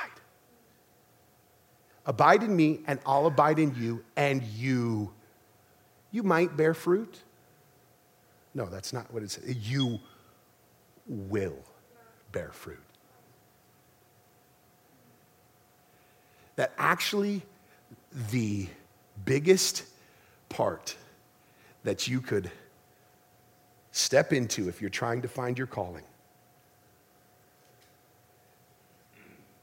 [2.06, 5.14] Abide in me, and I'll abide in you, and you,
[6.12, 7.22] you might bear fruit.
[8.54, 9.56] No, that's not what it says.
[9.56, 10.00] You
[11.08, 11.58] will
[12.32, 12.80] bear fruit.
[16.58, 17.44] That actually
[18.32, 18.68] the
[19.24, 19.84] biggest
[20.52, 20.96] part
[21.84, 22.52] that you could
[23.92, 26.04] step into if you're trying to find your calling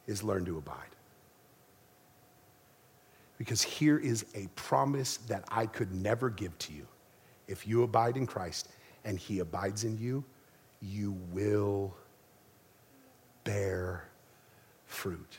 [0.07, 0.75] is learn to abide.
[3.37, 6.87] Because here is a promise that I could never give to you.
[7.47, 8.69] If you abide in Christ
[9.05, 10.25] and he abides in you,
[10.81, 11.95] you will
[13.45, 14.09] bear
[14.87, 15.39] fruit.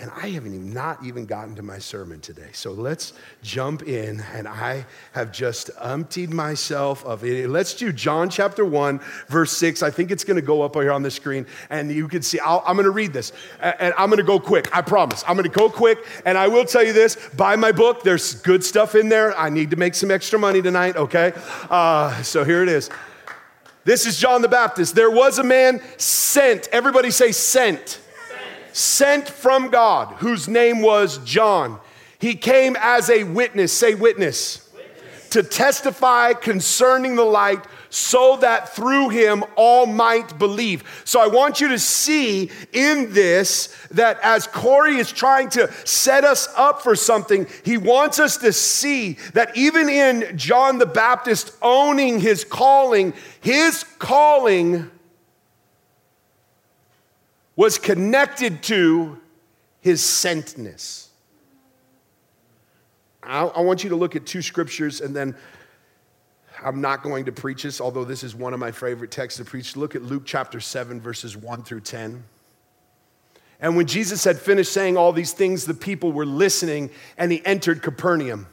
[0.00, 2.50] And I haven't even not even gotten to my sermon today.
[2.52, 4.20] So let's jump in.
[4.32, 7.50] And I have just emptied myself of it.
[7.50, 9.82] Let's do John chapter 1, verse 6.
[9.82, 11.46] I think it's going to go up here on the screen.
[11.68, 13.32] And you can see, i am going to read this.
[13.60, 14.74] And I'm going to go quick.
[14.76, 15.24] I promise.
[15.26, 15.98] I'm going to go quick.
[16.24, 18.04] And I will tell you this buy my book.
[18.04, 19.36] There's good stuff in there.
[19.36, 21.32] I need to make some extra money tonight, okay?
[21.68, 22.88] Uh, so here it is.
[23.84, 24.94] This is John the Baptist.
[24.94, 26.68] There was a man sent.
[26.68, 28.00] Everybody say sent
[28.78, 31.80] sent from God, whose name was John.
[32.18, 38.74] He came as a witness, say witness, witness, to testify concerning the light so that
[38.74, 40.84] through him all might believe.
[41.04, 46.24] So I want you to see in this that as Corey is trying to set
[46.24, 51.56] us up for something, he wants us to see that even in John the Baptist
[51.62, 54.90] owning his calling, his calling
[57.58, 59.18] was connected to
[59.80, 61.08] his sentness.
[63.20, 65.34] I, I want you to look at two scriptures and then
[66.62, 69.44] I'm not going to preach this, although this is one of my favorite texts to
[69.44, 69.76] preach.
[69.76, 72.22] Look at Luke chapter 7, verses 1 through 10.
[73.58, 77.44] And when Jesus had finished saying all these things, the people were listening, and he
[77.44, 78.46] entered Capernaum.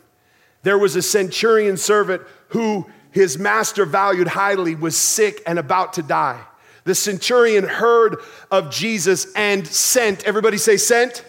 [0.63, 6.01] There was a centurion servant who his master valued highly, was sick and about to
[6.01, 6.41] die.
[6.85, 8.17] The centurion heard
[8.51, 11.25] of Jesus and sent, everybody say, sent?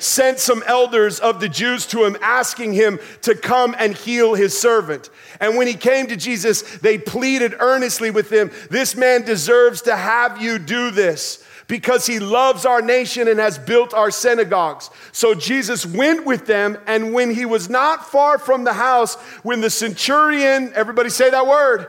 [0.00, 4.58] Sent some elders of the Jews to him, asking him to come and heal his
[4.58, 5.08] servant.
[5.40, 9.96] And when he came to Jesus, they pleaded earnestly with him, This man deserves to
[9.96, 14.90] have you do this because he loves our nation and has built our synagogues.
[15.12, 19.60] So Jesus went with them, and when he was not far from the house, when
[19.60, 21.88] the centurion, everybody say that word,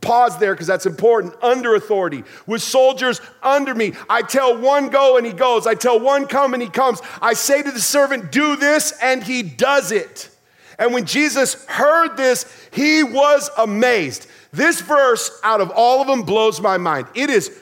[0.00, 1.34] Pause there because that's important.
[1.42, 3.92] Under authority, with soldiers under me.
[4.08, 5.66] I tell one go and he goes.
[5.66, 7.00] I tell one come and he comes.
[7.20, 10.30] I say to the servant, do this, and he does it.
[10.78, 14.26] And when Jesus heard this, he was amazed.
[14.52, 17.06] This verse, out of all of them, blows my mind.
[17.14, 17.58] It is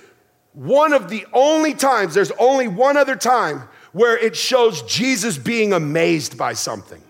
[0.53, 5.73] one of the only times, there's only one other time where it shows Jesus being
[5.73, 7.03] amazed by something.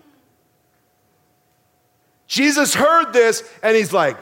[2.27, 4.17] Jesus heard this and he's like,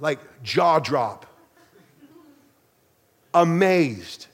[0.00, 1.26] like jaw drop,
[3.34, 4.26] amazed.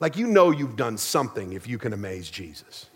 [0.00, 2.86] Like you know you've done something if you can amaze Jesus.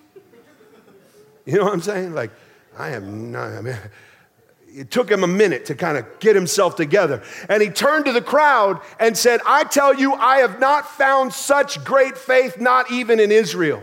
[1.45, 2.15] You know what I'm saying?
[2.15, 2.31] Like,
[2.79, 3.77] I am not, I mean,
[4.69, 7.23] it took him a minute to kind of get himself together.
[7.49, 11.33] And he turned to the crowd and said, I tell you, I have not found
[11.33, 13.83] such great faith, not even in Israel.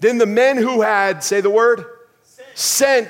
[0.00, 1.84] Then the men who had, say the word,
[2.22, 2.56] sent,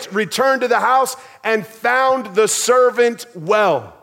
[0.03, 3.98] sent returned to the house and found the servant well.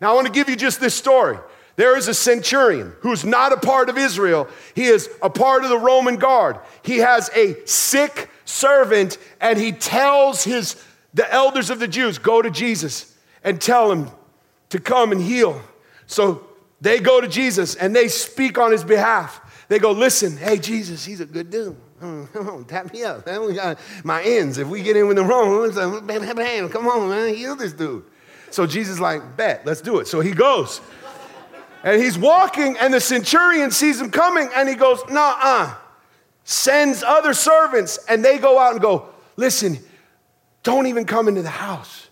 [0.00, 1.38] Now, I want to give you just this story.
[1.76, 4.48] There is a centurion who's not a part of Israel.
[4.74, 6.58] He is a part of the Roman guard.
[6.82, 10.82] He has a sick servant and he tells his
[11.12, 14.10] the elders of the Jews go to Jesus and tell him
[14.70, 15.60] to come and heal.
[16.06, 16.46] So
[16.80, 19.40] they go to Jesus and they speak on his behalf.
[19.68, 21.76] They go, listen, hey, Jesus, he's a good dude.
[22.00, 23.26] Come on, tap me up.
[23.40, 24.58] We got my ends.
[24.58, 25.72] If we get in with the wrong,
[26.70, 28.04] come on, man, heal this dude.
[28.50, 30.08] So Jesus like, bet, let's do it.
[30.08, 30.80] So he goes.
[31.82, 35.74] And he's walking, and the centurion sees him coming, and he goes, nah, uh.
[36.44, 39.78] Sends other servants, and they go out and go, listen,
[40.62, 42.08] don't even come into the house.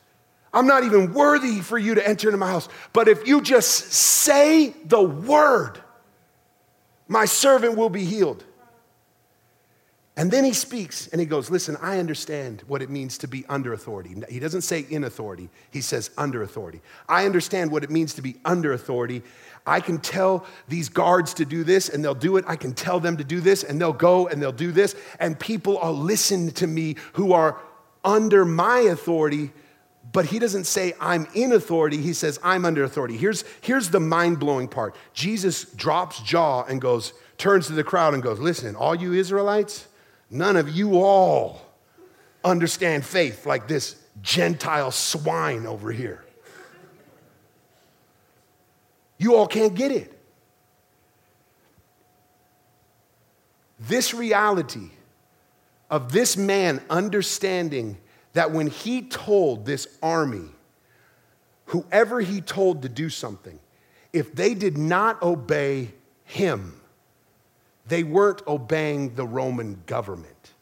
[0.52, 2.68] I'm not even worthy for you to enter into my house.
[2.92, 5.80] But if you just say the word,
[7.08, 8.44] my servant will be healed.
[10.16, 13.44] And then he speaks and he goes, Listen, I understand what it means to be
[13.48, 14.14] under authority.
[14.28, 16.82] He doesn't say in authority, he says under authority.
[17.08, 19.22] I understand what it means to be under authority.
[19.66, 22.44] I can tell these guards to do this and they'll do it.
[22.46, 24.94] I can tell them to do this and they'll go and they'll do this.
[25.18, 27.60] And people are listening to me who are
[28.04, 29.50] under my authority,
[30.12, 31.96] but he doesn't say I'm in authority.
[31.96, 33.16] He says I'm under authority.
[33.16, 38.14] Here's, here's the mind blowing part Jesus drops jaw and goes, turns to the crowd
[38.14, 39.88] and goes, Listen, all you Israelites,
[40.34, 41.62] none of you all
[42.42, 46.24] understand faith like this Gentile swine over here.
[49.18, 50.10] You all can't get it.
[53.78, 54.90] This reality
[55.90, 57.96] of this man understanding
[58.32, 60.48] that when he told this army,
[61.66, 63.58] whoever he told to do something,
[64.12, 65.92] if they did not obey
[66.24, 66.80] him,
[67.86, 70.52] they weren't obeying the Roman government.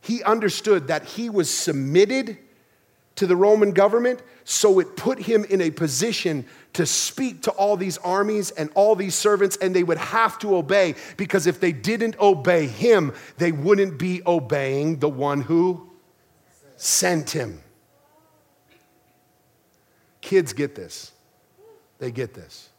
[0.00, 2.38] He understood that he was submitted
[3.16, 6.44] to the Roman government, so it put him in a position
[6.74, 10.56] to speak to all these armies and all these servants, and they would have to
[10.56, 15.88] obey because if they didn't obey him, they wouldn't be obeying the one who
[16.76, 17.62] sent him.
[20.20, 21.12] Kids get this.
[21.98, 22.70] They get this.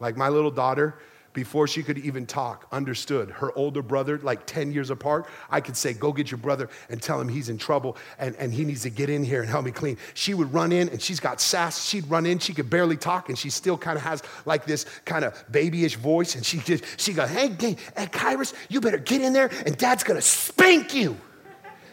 [0.00, 0.98] Like my little daughter,
[1.34, 5.26] before she could even talk, understood her older brother, like 10 years apart.
[5.50, 8.54] I could say, Go get your brother and tell him he's in trouble and, and
[8.54, 9.98] he needs to get in here and help me clean.
[10.14, 11.84] She would run in and she's got sass.
[11.84, 14.86] She'd run in, she could barely talk, and she still kind of has like this
[15.04, 16.36] kind of babyish voice.
[16.36, 19.76] And she just, she go, Hey, hey, hey, Kyrus, you better get in there and
[19.76, 21.16] dad's gonna spank you.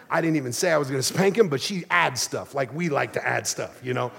[0.09, 2.89] I didn't even say I was gonna spank him, but she adds stuff like we
[2.89, 4.11] like to add stuff, you know?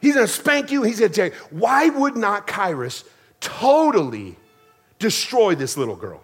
[0.00, 0.82] He's gonna spank you.
[0.82, 3.04] He's gonna tell you, why would not Kyrus
[3.40, 4.36] totally
[4.98, 6.22] destroy this little girl.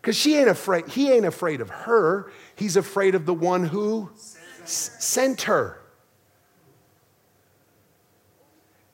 [0.00, 2.30] Because she ain't afraid, he ain't afraid of her.
[2.54, 4.10] He's afraid of the one who
[4.64, 5.80] sent her.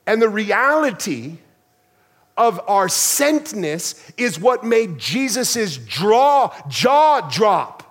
[0.05, 1.37] And the reality
[2.35, 7.83] of our sentness is what made Jesus' draw, jaw drop.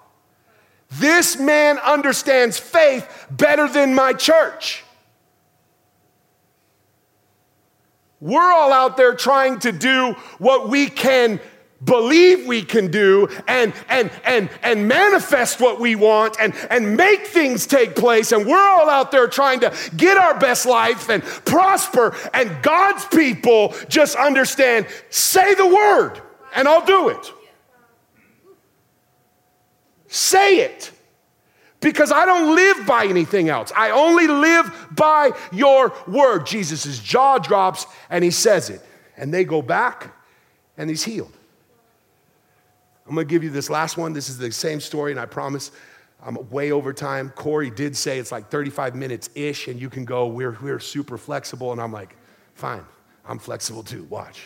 [0.91, 4.85] This man understands faith better than my church.
[8.23, 11.41] We're all out there trying to do what we can
[11.83, 17.27] believe we can do and and and and manifest what we want and and make
[17.27, 18.31] things take place.
[18.31, 22.15] And we're all out there trying to get our best life and prosper.
[22.33, 26.23] And God's people just understand say the word
[26.55, 27.33] and I'll do it.
[30.07, 30.93] Say it
[31.83, 33.73] because I don't live by anything else.
[33.77, 36.47] I only live by your word.
[36.47, 38.81] Jesus' jaw drops and he says it.
[39.17, 40.15] And they go back
[40.79, 41.37] and he's healed.
[43.07, 44.13] I'm gonna give you this last one.
[44.13, 45.71] This is the same story, and I promise
[46.25, 47.31] I'm way over time.
[47.31, 51.19] Corey did say it's like 35 minutes ish, and you can go, we're, we're super
[51.19, 51.73] flexible.
[51.73, 52.17] And I'm like,
[52.55, 52.85] fine,
[53.27, 54.05] I'm flexible too.
[54.05, 54.45] Watch.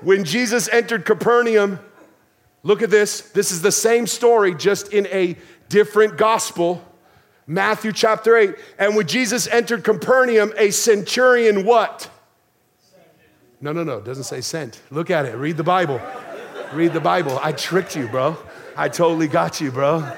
[0.00, 1.80] when Jesus entered Capernaum,
[2.62, 3.20] Look at this.
[3.20, 5.36] This is the same story, just in a
[5.68, 6.84] different gospel.
[7.46, 8.54] Matthew chapter 8.
[8.78, 12.10] And when Jesus entered Capernaum, a centurion what?
[13.60, 13.98] No, no, no.
[13.98, 14.80] It doesn't say sent.
[14.90, 15.36] Look at it.
[15.36, 16.00] Read the Bible.
[16.72, 17.38] Read the Bible.
[17.42, 18.36] I tricked you, bro.
[18.76, 20.10] I totally got you, bro.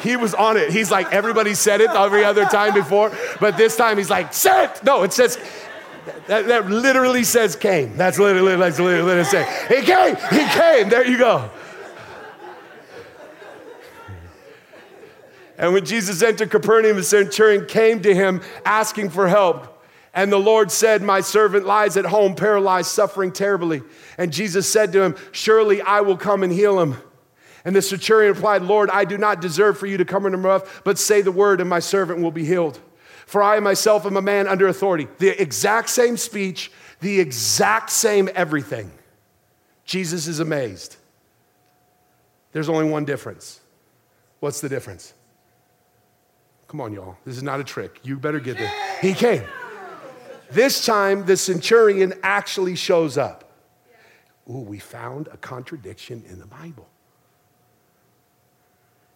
[0.00, 0.70] He was on it.
[0.70, 4.84] He's like, everybody said it every other time before, but this time he's like, sent.
[4.84, 5.38] No, it says,
[6.26, 7.96] that, that literally says came.
[7.96, 10.88] That's literally, that's literally, literally saying, he came, he came.
[10.88, 11.50] There you go.
[15.58, 19.72] And when Jesus entered Capernaum, the centurion came to him asking for help.
[20.12, 23.82] And the Lord said, My servant lies at home, paralyzed, suffering terribly.
[24.16, 26.96] And Jesus said to him, Surely I will come and heal him.
[27.66, 30.50] And the centurion replied, Lord, I do not deserve for you to come into my
[30.50, 32.80] mouth, but say the word, and my servant will be healed.
[33.26, 35.08] For I myself am a man under authority.
[35.18, 38.92] The exact same speech, the exact same everything.
[39.84, 40.96] Jesus is amazed.
[42.52, 43.60] There's only one difference.
[44.38, 45.12] What's the difference?
[46.76, 47.16] Come on, y'all.
[47.24, 48.00] This is not a trick.
[48.02, 48.70] You better get this.
[49.00, 49.42] He came.
[50.50, 53.50] This time, the centurion actually shows up.
[54.50, 56.86] Ooh, we found a contradiction in the Bible.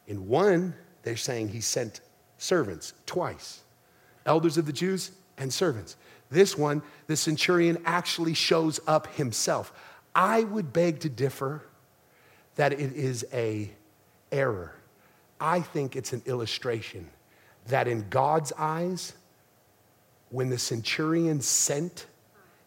[0.07, 2.01] In one, they're saying he sent
[2.39, 3.61] servants twice
[4.25, 5.99] elders of the Jews and servants.
[6.31, 9.75] This one, the centurion actually shows up himself.
[10.15, 11.63] I would beg to differ
[12.55, 13.71] that it is a
[14.33, 14.73] error.
[15.39, 17.11] I think it's an illustration
[17.71, 19.15] that in God's eyes,
[20.31, 22.07] when the centurion sent,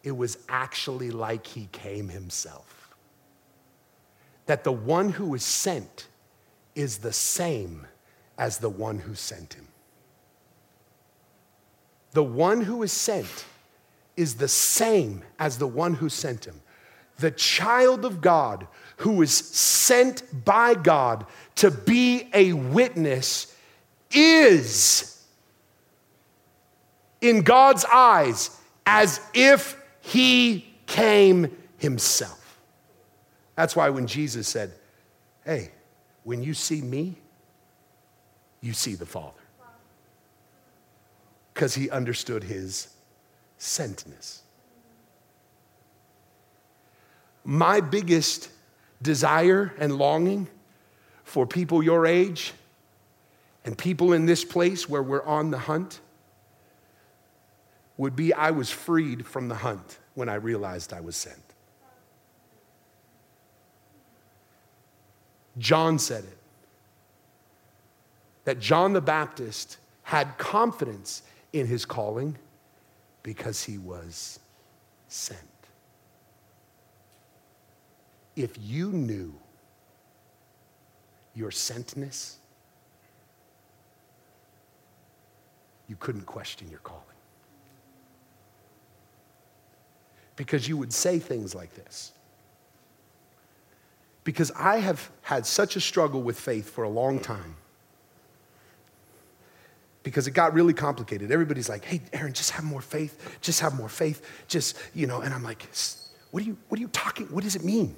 [0.03, 2.93] it was actually like he came himself.
[4.45, 6.07] That the one who was sent
[6.75, 7.87] is the same
[8.37, 9.67] as the one who sent him.
[12.11, 13.45] The one who is sent
[14.17, 16.61] is the same as the one who sent him.
[17.17, 21.25] The child of God who is sent by God
[21.55, 23.52] to be a witness
[24.13, 25.25] is,
[27.21, 28.49] in God's eyes,
[28.85, 32.59] as if he came himself.
[33.55, 34.73] That's why when Jesus said,
[35.45, 35.71] Hey,
[36.23, 37.15] when you see me,
[38.61, 39.39] you see the Father.
[41.53, 42.87] Because he understood his
[43.59, 44.39] sentness.
[47.43, 48.49] My biggest
[49.01, 50.47] desire and longing
[51.23, 52.53] for people your age
[53.65, 56.01] and people in this place where we're on the hunt
[57.97, 61.37] would be I was freed from the hunt when I realized I was sent.
[65.57, 66.37] John said it
[68.45, 72.37] that John the Baptist had confidence in his calling
[73.21, 74.39] because he was
[75.07, 75.39] sent.
[78.35, 79.33] If you knew
[81.35, 82.35] your sentness,
[85.87, 87.01] you couldn't question your calling.
[90.35, 92.11] Because you would say things like this.
[94.23, 97.55] Because I have had such a struggle with faith for a long time.
[100.01, 101.31] Because it got really complicated.
[101.31, 103.37] Everybody's like, hey, Aaron, just have more faith.
[103.41, 104.25] Just have more faith.
[104.47, 105.67] Just, you know, and I'm like,
[106.31, 107.27] what are you, what are you talking?
[107.27, 107.95] What does it mean?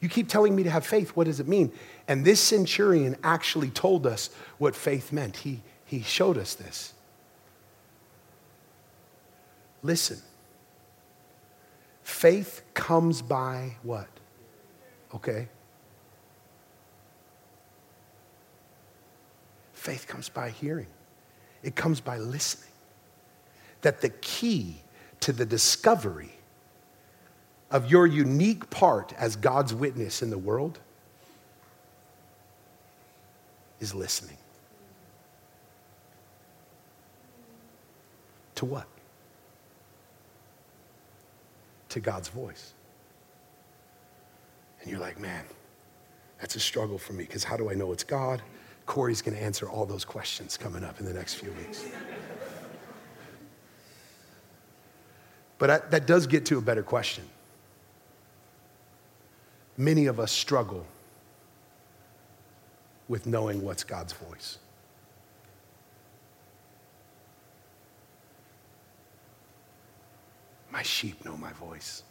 [0.00, 1.10] You keep telling me to have faith.
[1.10, 1.72] What does it mean?
[2.08, 4.28] And this centurion actually told us
[4.58, 5.36] what faith meant.
[5.36, 6.92] He, he showed us this.
[9.82, 10.18] Listen,
[12.02, 14.08] faith comes by what?
[15.14, 15.48] Okay?
[19.74, 20.86] Faith comes by hearing,
[21.62, 22.70] it comes by listening.
[23.82, 24.76] That the key
[25.20, 26.32] to the discovery
[27.70, 30.78] of your unique part as God's witness in the world
[33.80, 34.38] is listening.
[38.56, 38.86] To what?
[41.90, 42.74] To God's voice.
[44.80, 45.44] And you're like, man,
[46.40, 48.42] that's a struggle for me because how do I know it's God?
[48.86, 51.86] Corey's going to answer all those questions coming up in the next few weeks.
[55.58, 57.24] but I, that does get to a better question.
[59.76, 60.86] Many of us struggle
[63.08, 64.58] with knowing what's God's voice.
[70.74, 72.02] My sheep know my voice.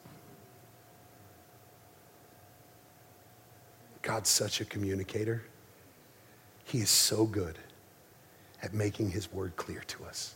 [4.02, 5.44] God's such a communicator.
[6.64, 7.60] He is so good
[8.62, 10.36] at making his word clear to us.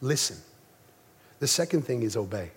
[0.00, 0.36] Listen.
[1.40, 2.52] The second thing is obey.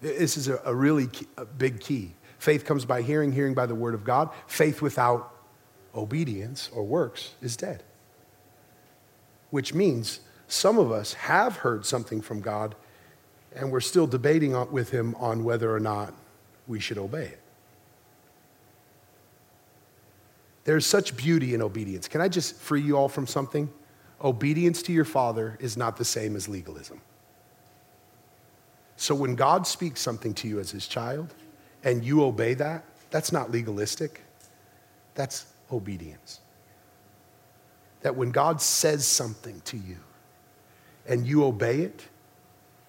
[0.00, 2.14] This is a, really key, a big key.
[2.38, 4.30] Faith comes by hearing, hearing by the word of God.
[4.46, 5.34] Faith without
[5.94, 7.82] obedience or works is dead.
[9.50, 12.74] Which means some of us have heard something from God
[13.54, 16.14] and we're still debating with Him on whether or not
[16.66, 17.40] we should obey it.
[20.64, 22.08] There's such beauty in obedience.
[22.08, 23.70] Can I just free you all from something?
[24.22, 27.00] Obedience to your Father is not the same as legalism.
[28.96, 31.32] So when God speaks something to you as His child
[31.84, 34.22] and you obey that, that's not legalistic,
[35.14, 36.40] that's obedience.
[38.02, 39.96] That when God says something to you
[41.08, 42.06] and you obey it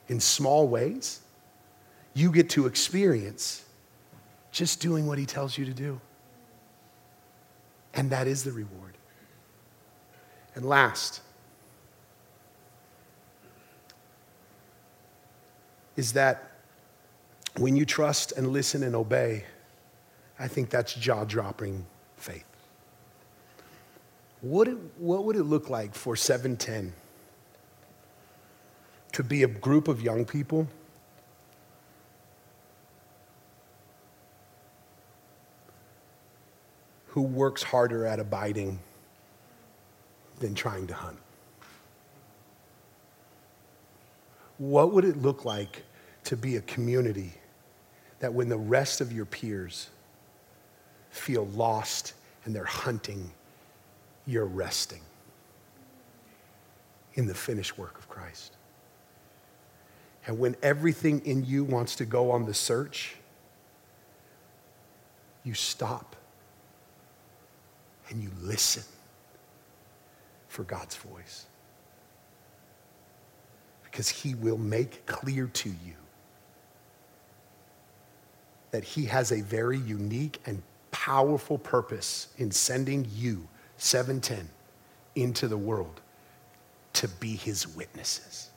[0.09, 1.21] in small ways,
[2.13, 3.65] you get to experience
[4.51, 5.99] just doing what He tells you to do.
[7.93, 8.97] And that is the reward.
[10.55, 11.21] And last
[15.95, 16.51] is that
[17.57, 19.45] when you trust and listen and obey,
[20.39, 22.45] I think that's jaw dropping faith.
[24.41, 26.93] What, it, what would it look like for 710
[29.13, 30.67] to be a group of young people
[37.07, 38.79] who works harder at abiding
[40.39, 41.17] than trying to hunt?
[44.57, 45.83] What would it look like
[46.25, 47.33] to be a community
[48.19, 49.89] that when the rest of your peers
[51.09, 52.13] feel lost
[52.45, 53.31] and they're hunting,
[54.27, 55.01] you're resting
[57.15, 58.57] in the finished work of Christ?
[60.29, 63.15] And when everything in you wants to go on the search,
[65.43, 66.15] you stop
[68.09, 68.83] and you listen
[70.47, 71.47] for God's voice.
[73.83, 75.95] Because He will make clear to you
[78.69, 80.61] that He has a very unique and
[80.91, 84.47] powerful purpose in sending you, 710,
[85.15, 86.01] into the world
[86.93, 88.51] to be His witnesses.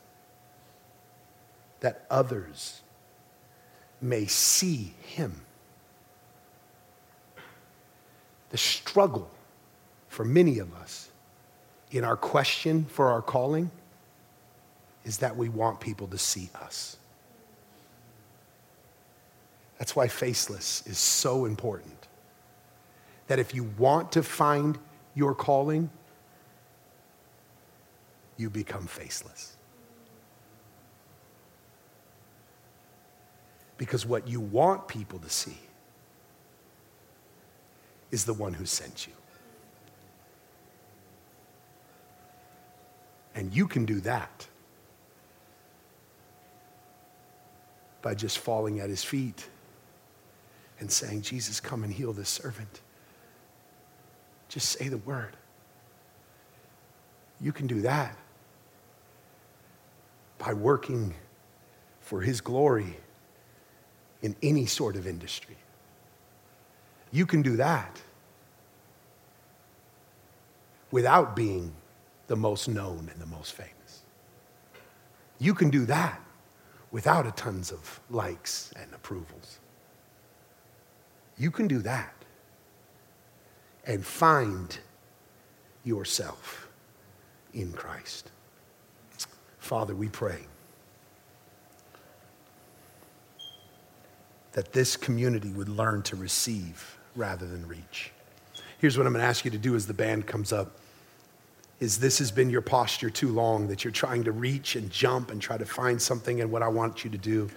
[1.83, 2.81] That others
[4.01, 5.41] may see Him.
[8.51, 9.29] The struggle
[10.07, 11.09] for many of us
[11.91, 13.69] in our question for our calling
[15.03, 16.95] is that we want people to see us.
[19.77, 22.07] That's why faceless is so important.
[23.27, 24.77] That if you want to find
[25.15, 25.89] your calling,
[28.37, 29.52] you become faceless.
[33.77, 35.57] Because what you want people to see
[38.11, 39.13] is the one who sent you.
[43.35, 44.47] And you can do that
[48.03, 49.47] by just falling at his feet
[50.79, 52.81] and saying, Jesus, come and heal this servant.
[54.49, 55.35] Just say the word.
[57.41, 58.15] You can do that
[60.37, 61.15] by working
[62.01, 62.97] for his glory
[64.23, 65.57] in any sort of industry.
[67.11, 68.01] You can do that
[70.89, 71.73] without being
[72.27, 74.01] the most known and the most famous.
[75.37, 76.19] You can do that
[76.91, 79.59] without a tons of likes and approvals.
[81.37, 82.13] You can do that
[83.85, 84.77] and find
[85.83, 86.69] yourself
[87.53, 88.31] in Christ.
[89.59, 90.45] Father, we pray
[94.53, 98.11] that this community would learn to receive rather than reach.
[98.79, 100.79] Here's what I'm going to ask you to do as the band comes up
[101.79, 105.31] is this has been your posture too long that you're trying to reach and jump
[105.31, 106.39] and try to find something.
[106.39, 107.49] And what I want you to do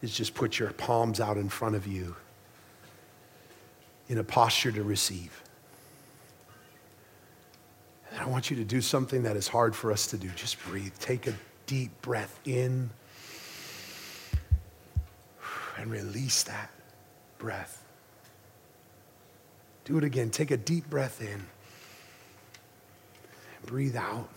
[0.00, 2.16] is just put your palms out in front of you
[4.08, 5.42] in a posture to receive.
[8.10, 10.28] And I want you to do something that is hard for us to do.
[10.30, 10.92] Just breathe.
[11.00, 11.34] Take a
[11.66, 12.90] deep breath in
[15.84, 16.70] and release that
[17.36, 17.84] breath.
[19.84, 20.30] Do it again.
[20.30, 21.44] Take a deep breath in
[23.66, 24.30] breathe out.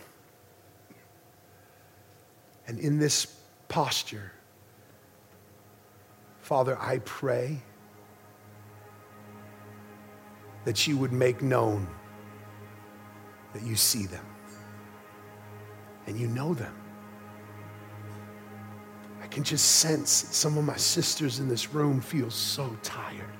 [2.66, 3.38] And in this
[3.68, 4.30] posture,
[6.42, 7.62] Father, I pray
[10.66, 11.88] that you would make known
[13.54, 14.26] that you see them
[16.06, 16.74] and you know them.
[19.30, 23.36] Can just sense some of my sisters in this room feel so tired.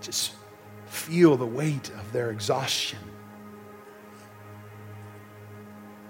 [0.00, 0.32] Just
[0.86, 2.98] feel the weight of their exhaustion.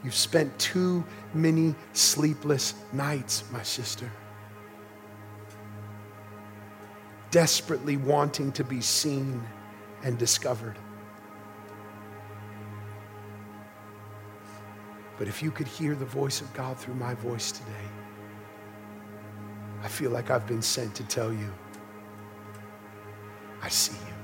[0.03, 4.11] You've spent too many sleepless nights, my sister.
[7.35, 9.43] desperately wanting to be seen
[10.05, 10.79] and discovered.
[15.19, 17.89] But if you could hear the voice of God through my voice today,
[19.83, 21.53] I feel like I've been sent to tell you,
[23.62, 24.15] I see you.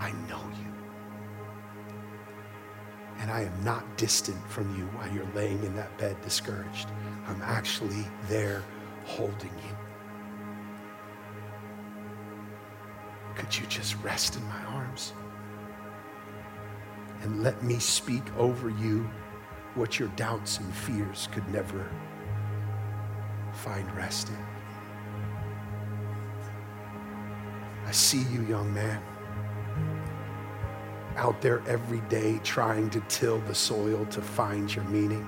[0.00, 0.72] I know you.
[3.18, 6.88] And I am not distant from you while you're laying in that bed discouraged.
[7.26, 8.62] I'm actually there
[9.04, 9.76] holding you.
[13.34, 15.12] Could you just rest in my arms?
[17.28, 19.06] And let me speak over you
[19.74, 21.86] what your doubts and fears could never
[23.52, 24.46] find rest in.
[27.84, 29.02] I see you, young man,
[31.16, 35.26] out there every day trying to till the soil to find your meaning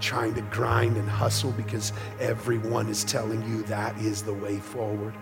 [0.00, 5.14] trying to grind and hustle because everyone is telling you that is the way forward.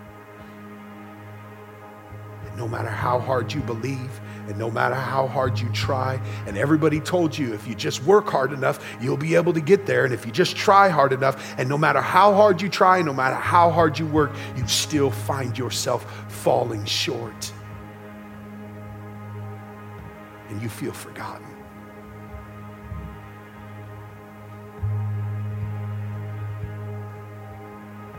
[2.63, 7.01] No matter how hard you believe, and no matter how hard you try, and everybody
[7.01, 10.05] told you if you just work hard enough, you'll be able to get there.
[10.05, 13.11] And if you just try hard enough, and no matter how hard you try, no
[13.11, 17.51] matter how hard you work, you still find yourself falling short.
[20.47, 21.47] And you feel forgotten.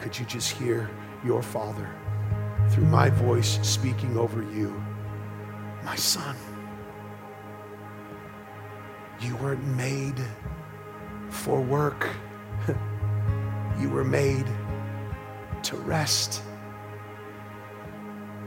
[0.02, 0.90] could you just hear
[1.24, 1.88] your Father
[2.74, 4.82] through my voice speaking over you?
[5.84, 6.34] My son,
[9.20, 10.20] you weren't made
[11.30, 12.08] for work,
[13.80, 14.46] you were made
[15.62, 16.42] to rest.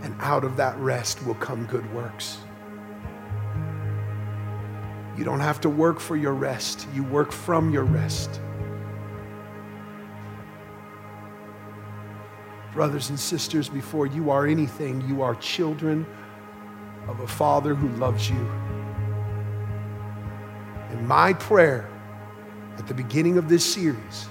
[0.02, 2.40] And out of that rest will come good works.
[5.18, 8.42] You don't have to work for your rest, you work from your rest.
[12.78, 16.06] Brothers and sisters, before you are anything, you are children
[17.08, 18.38] of a Father who loves you.
[20.92, 21.90] And my prayer
[22.78, 24.30] at the beginning of this series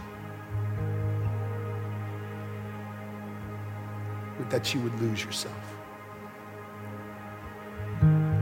[4.49, 5.75] that you would lose yourself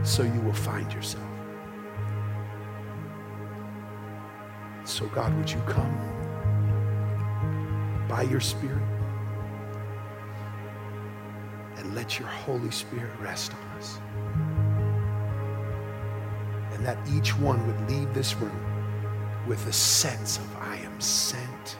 [0.03, 1.25] so you will find yourself.
[4.83, 5.97] So, God, would you come
[8.07, 8.94] by your Spirit?
[11.95, 13.99] Let your Holy Spirit rest on us.
[16.73, 21.77] And that each one would leave this room with a sense of, I am sent.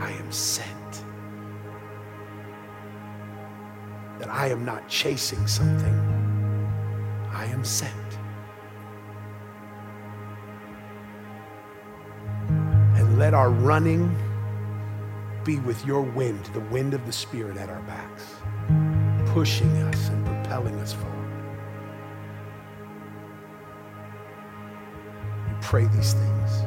[0.00, 1.04] I am sent.
[4.18, 5.94] That I am not chasing something,
[7.30, 7.92] I am sent.
[12.48, 14.12] And let our running
[15.44, 18.34] be with your wind, the wind of the Spirit at our backs,
[19.32, 21.18] pushing us and propelling us forward.
[25.48, 26.66] We pray these things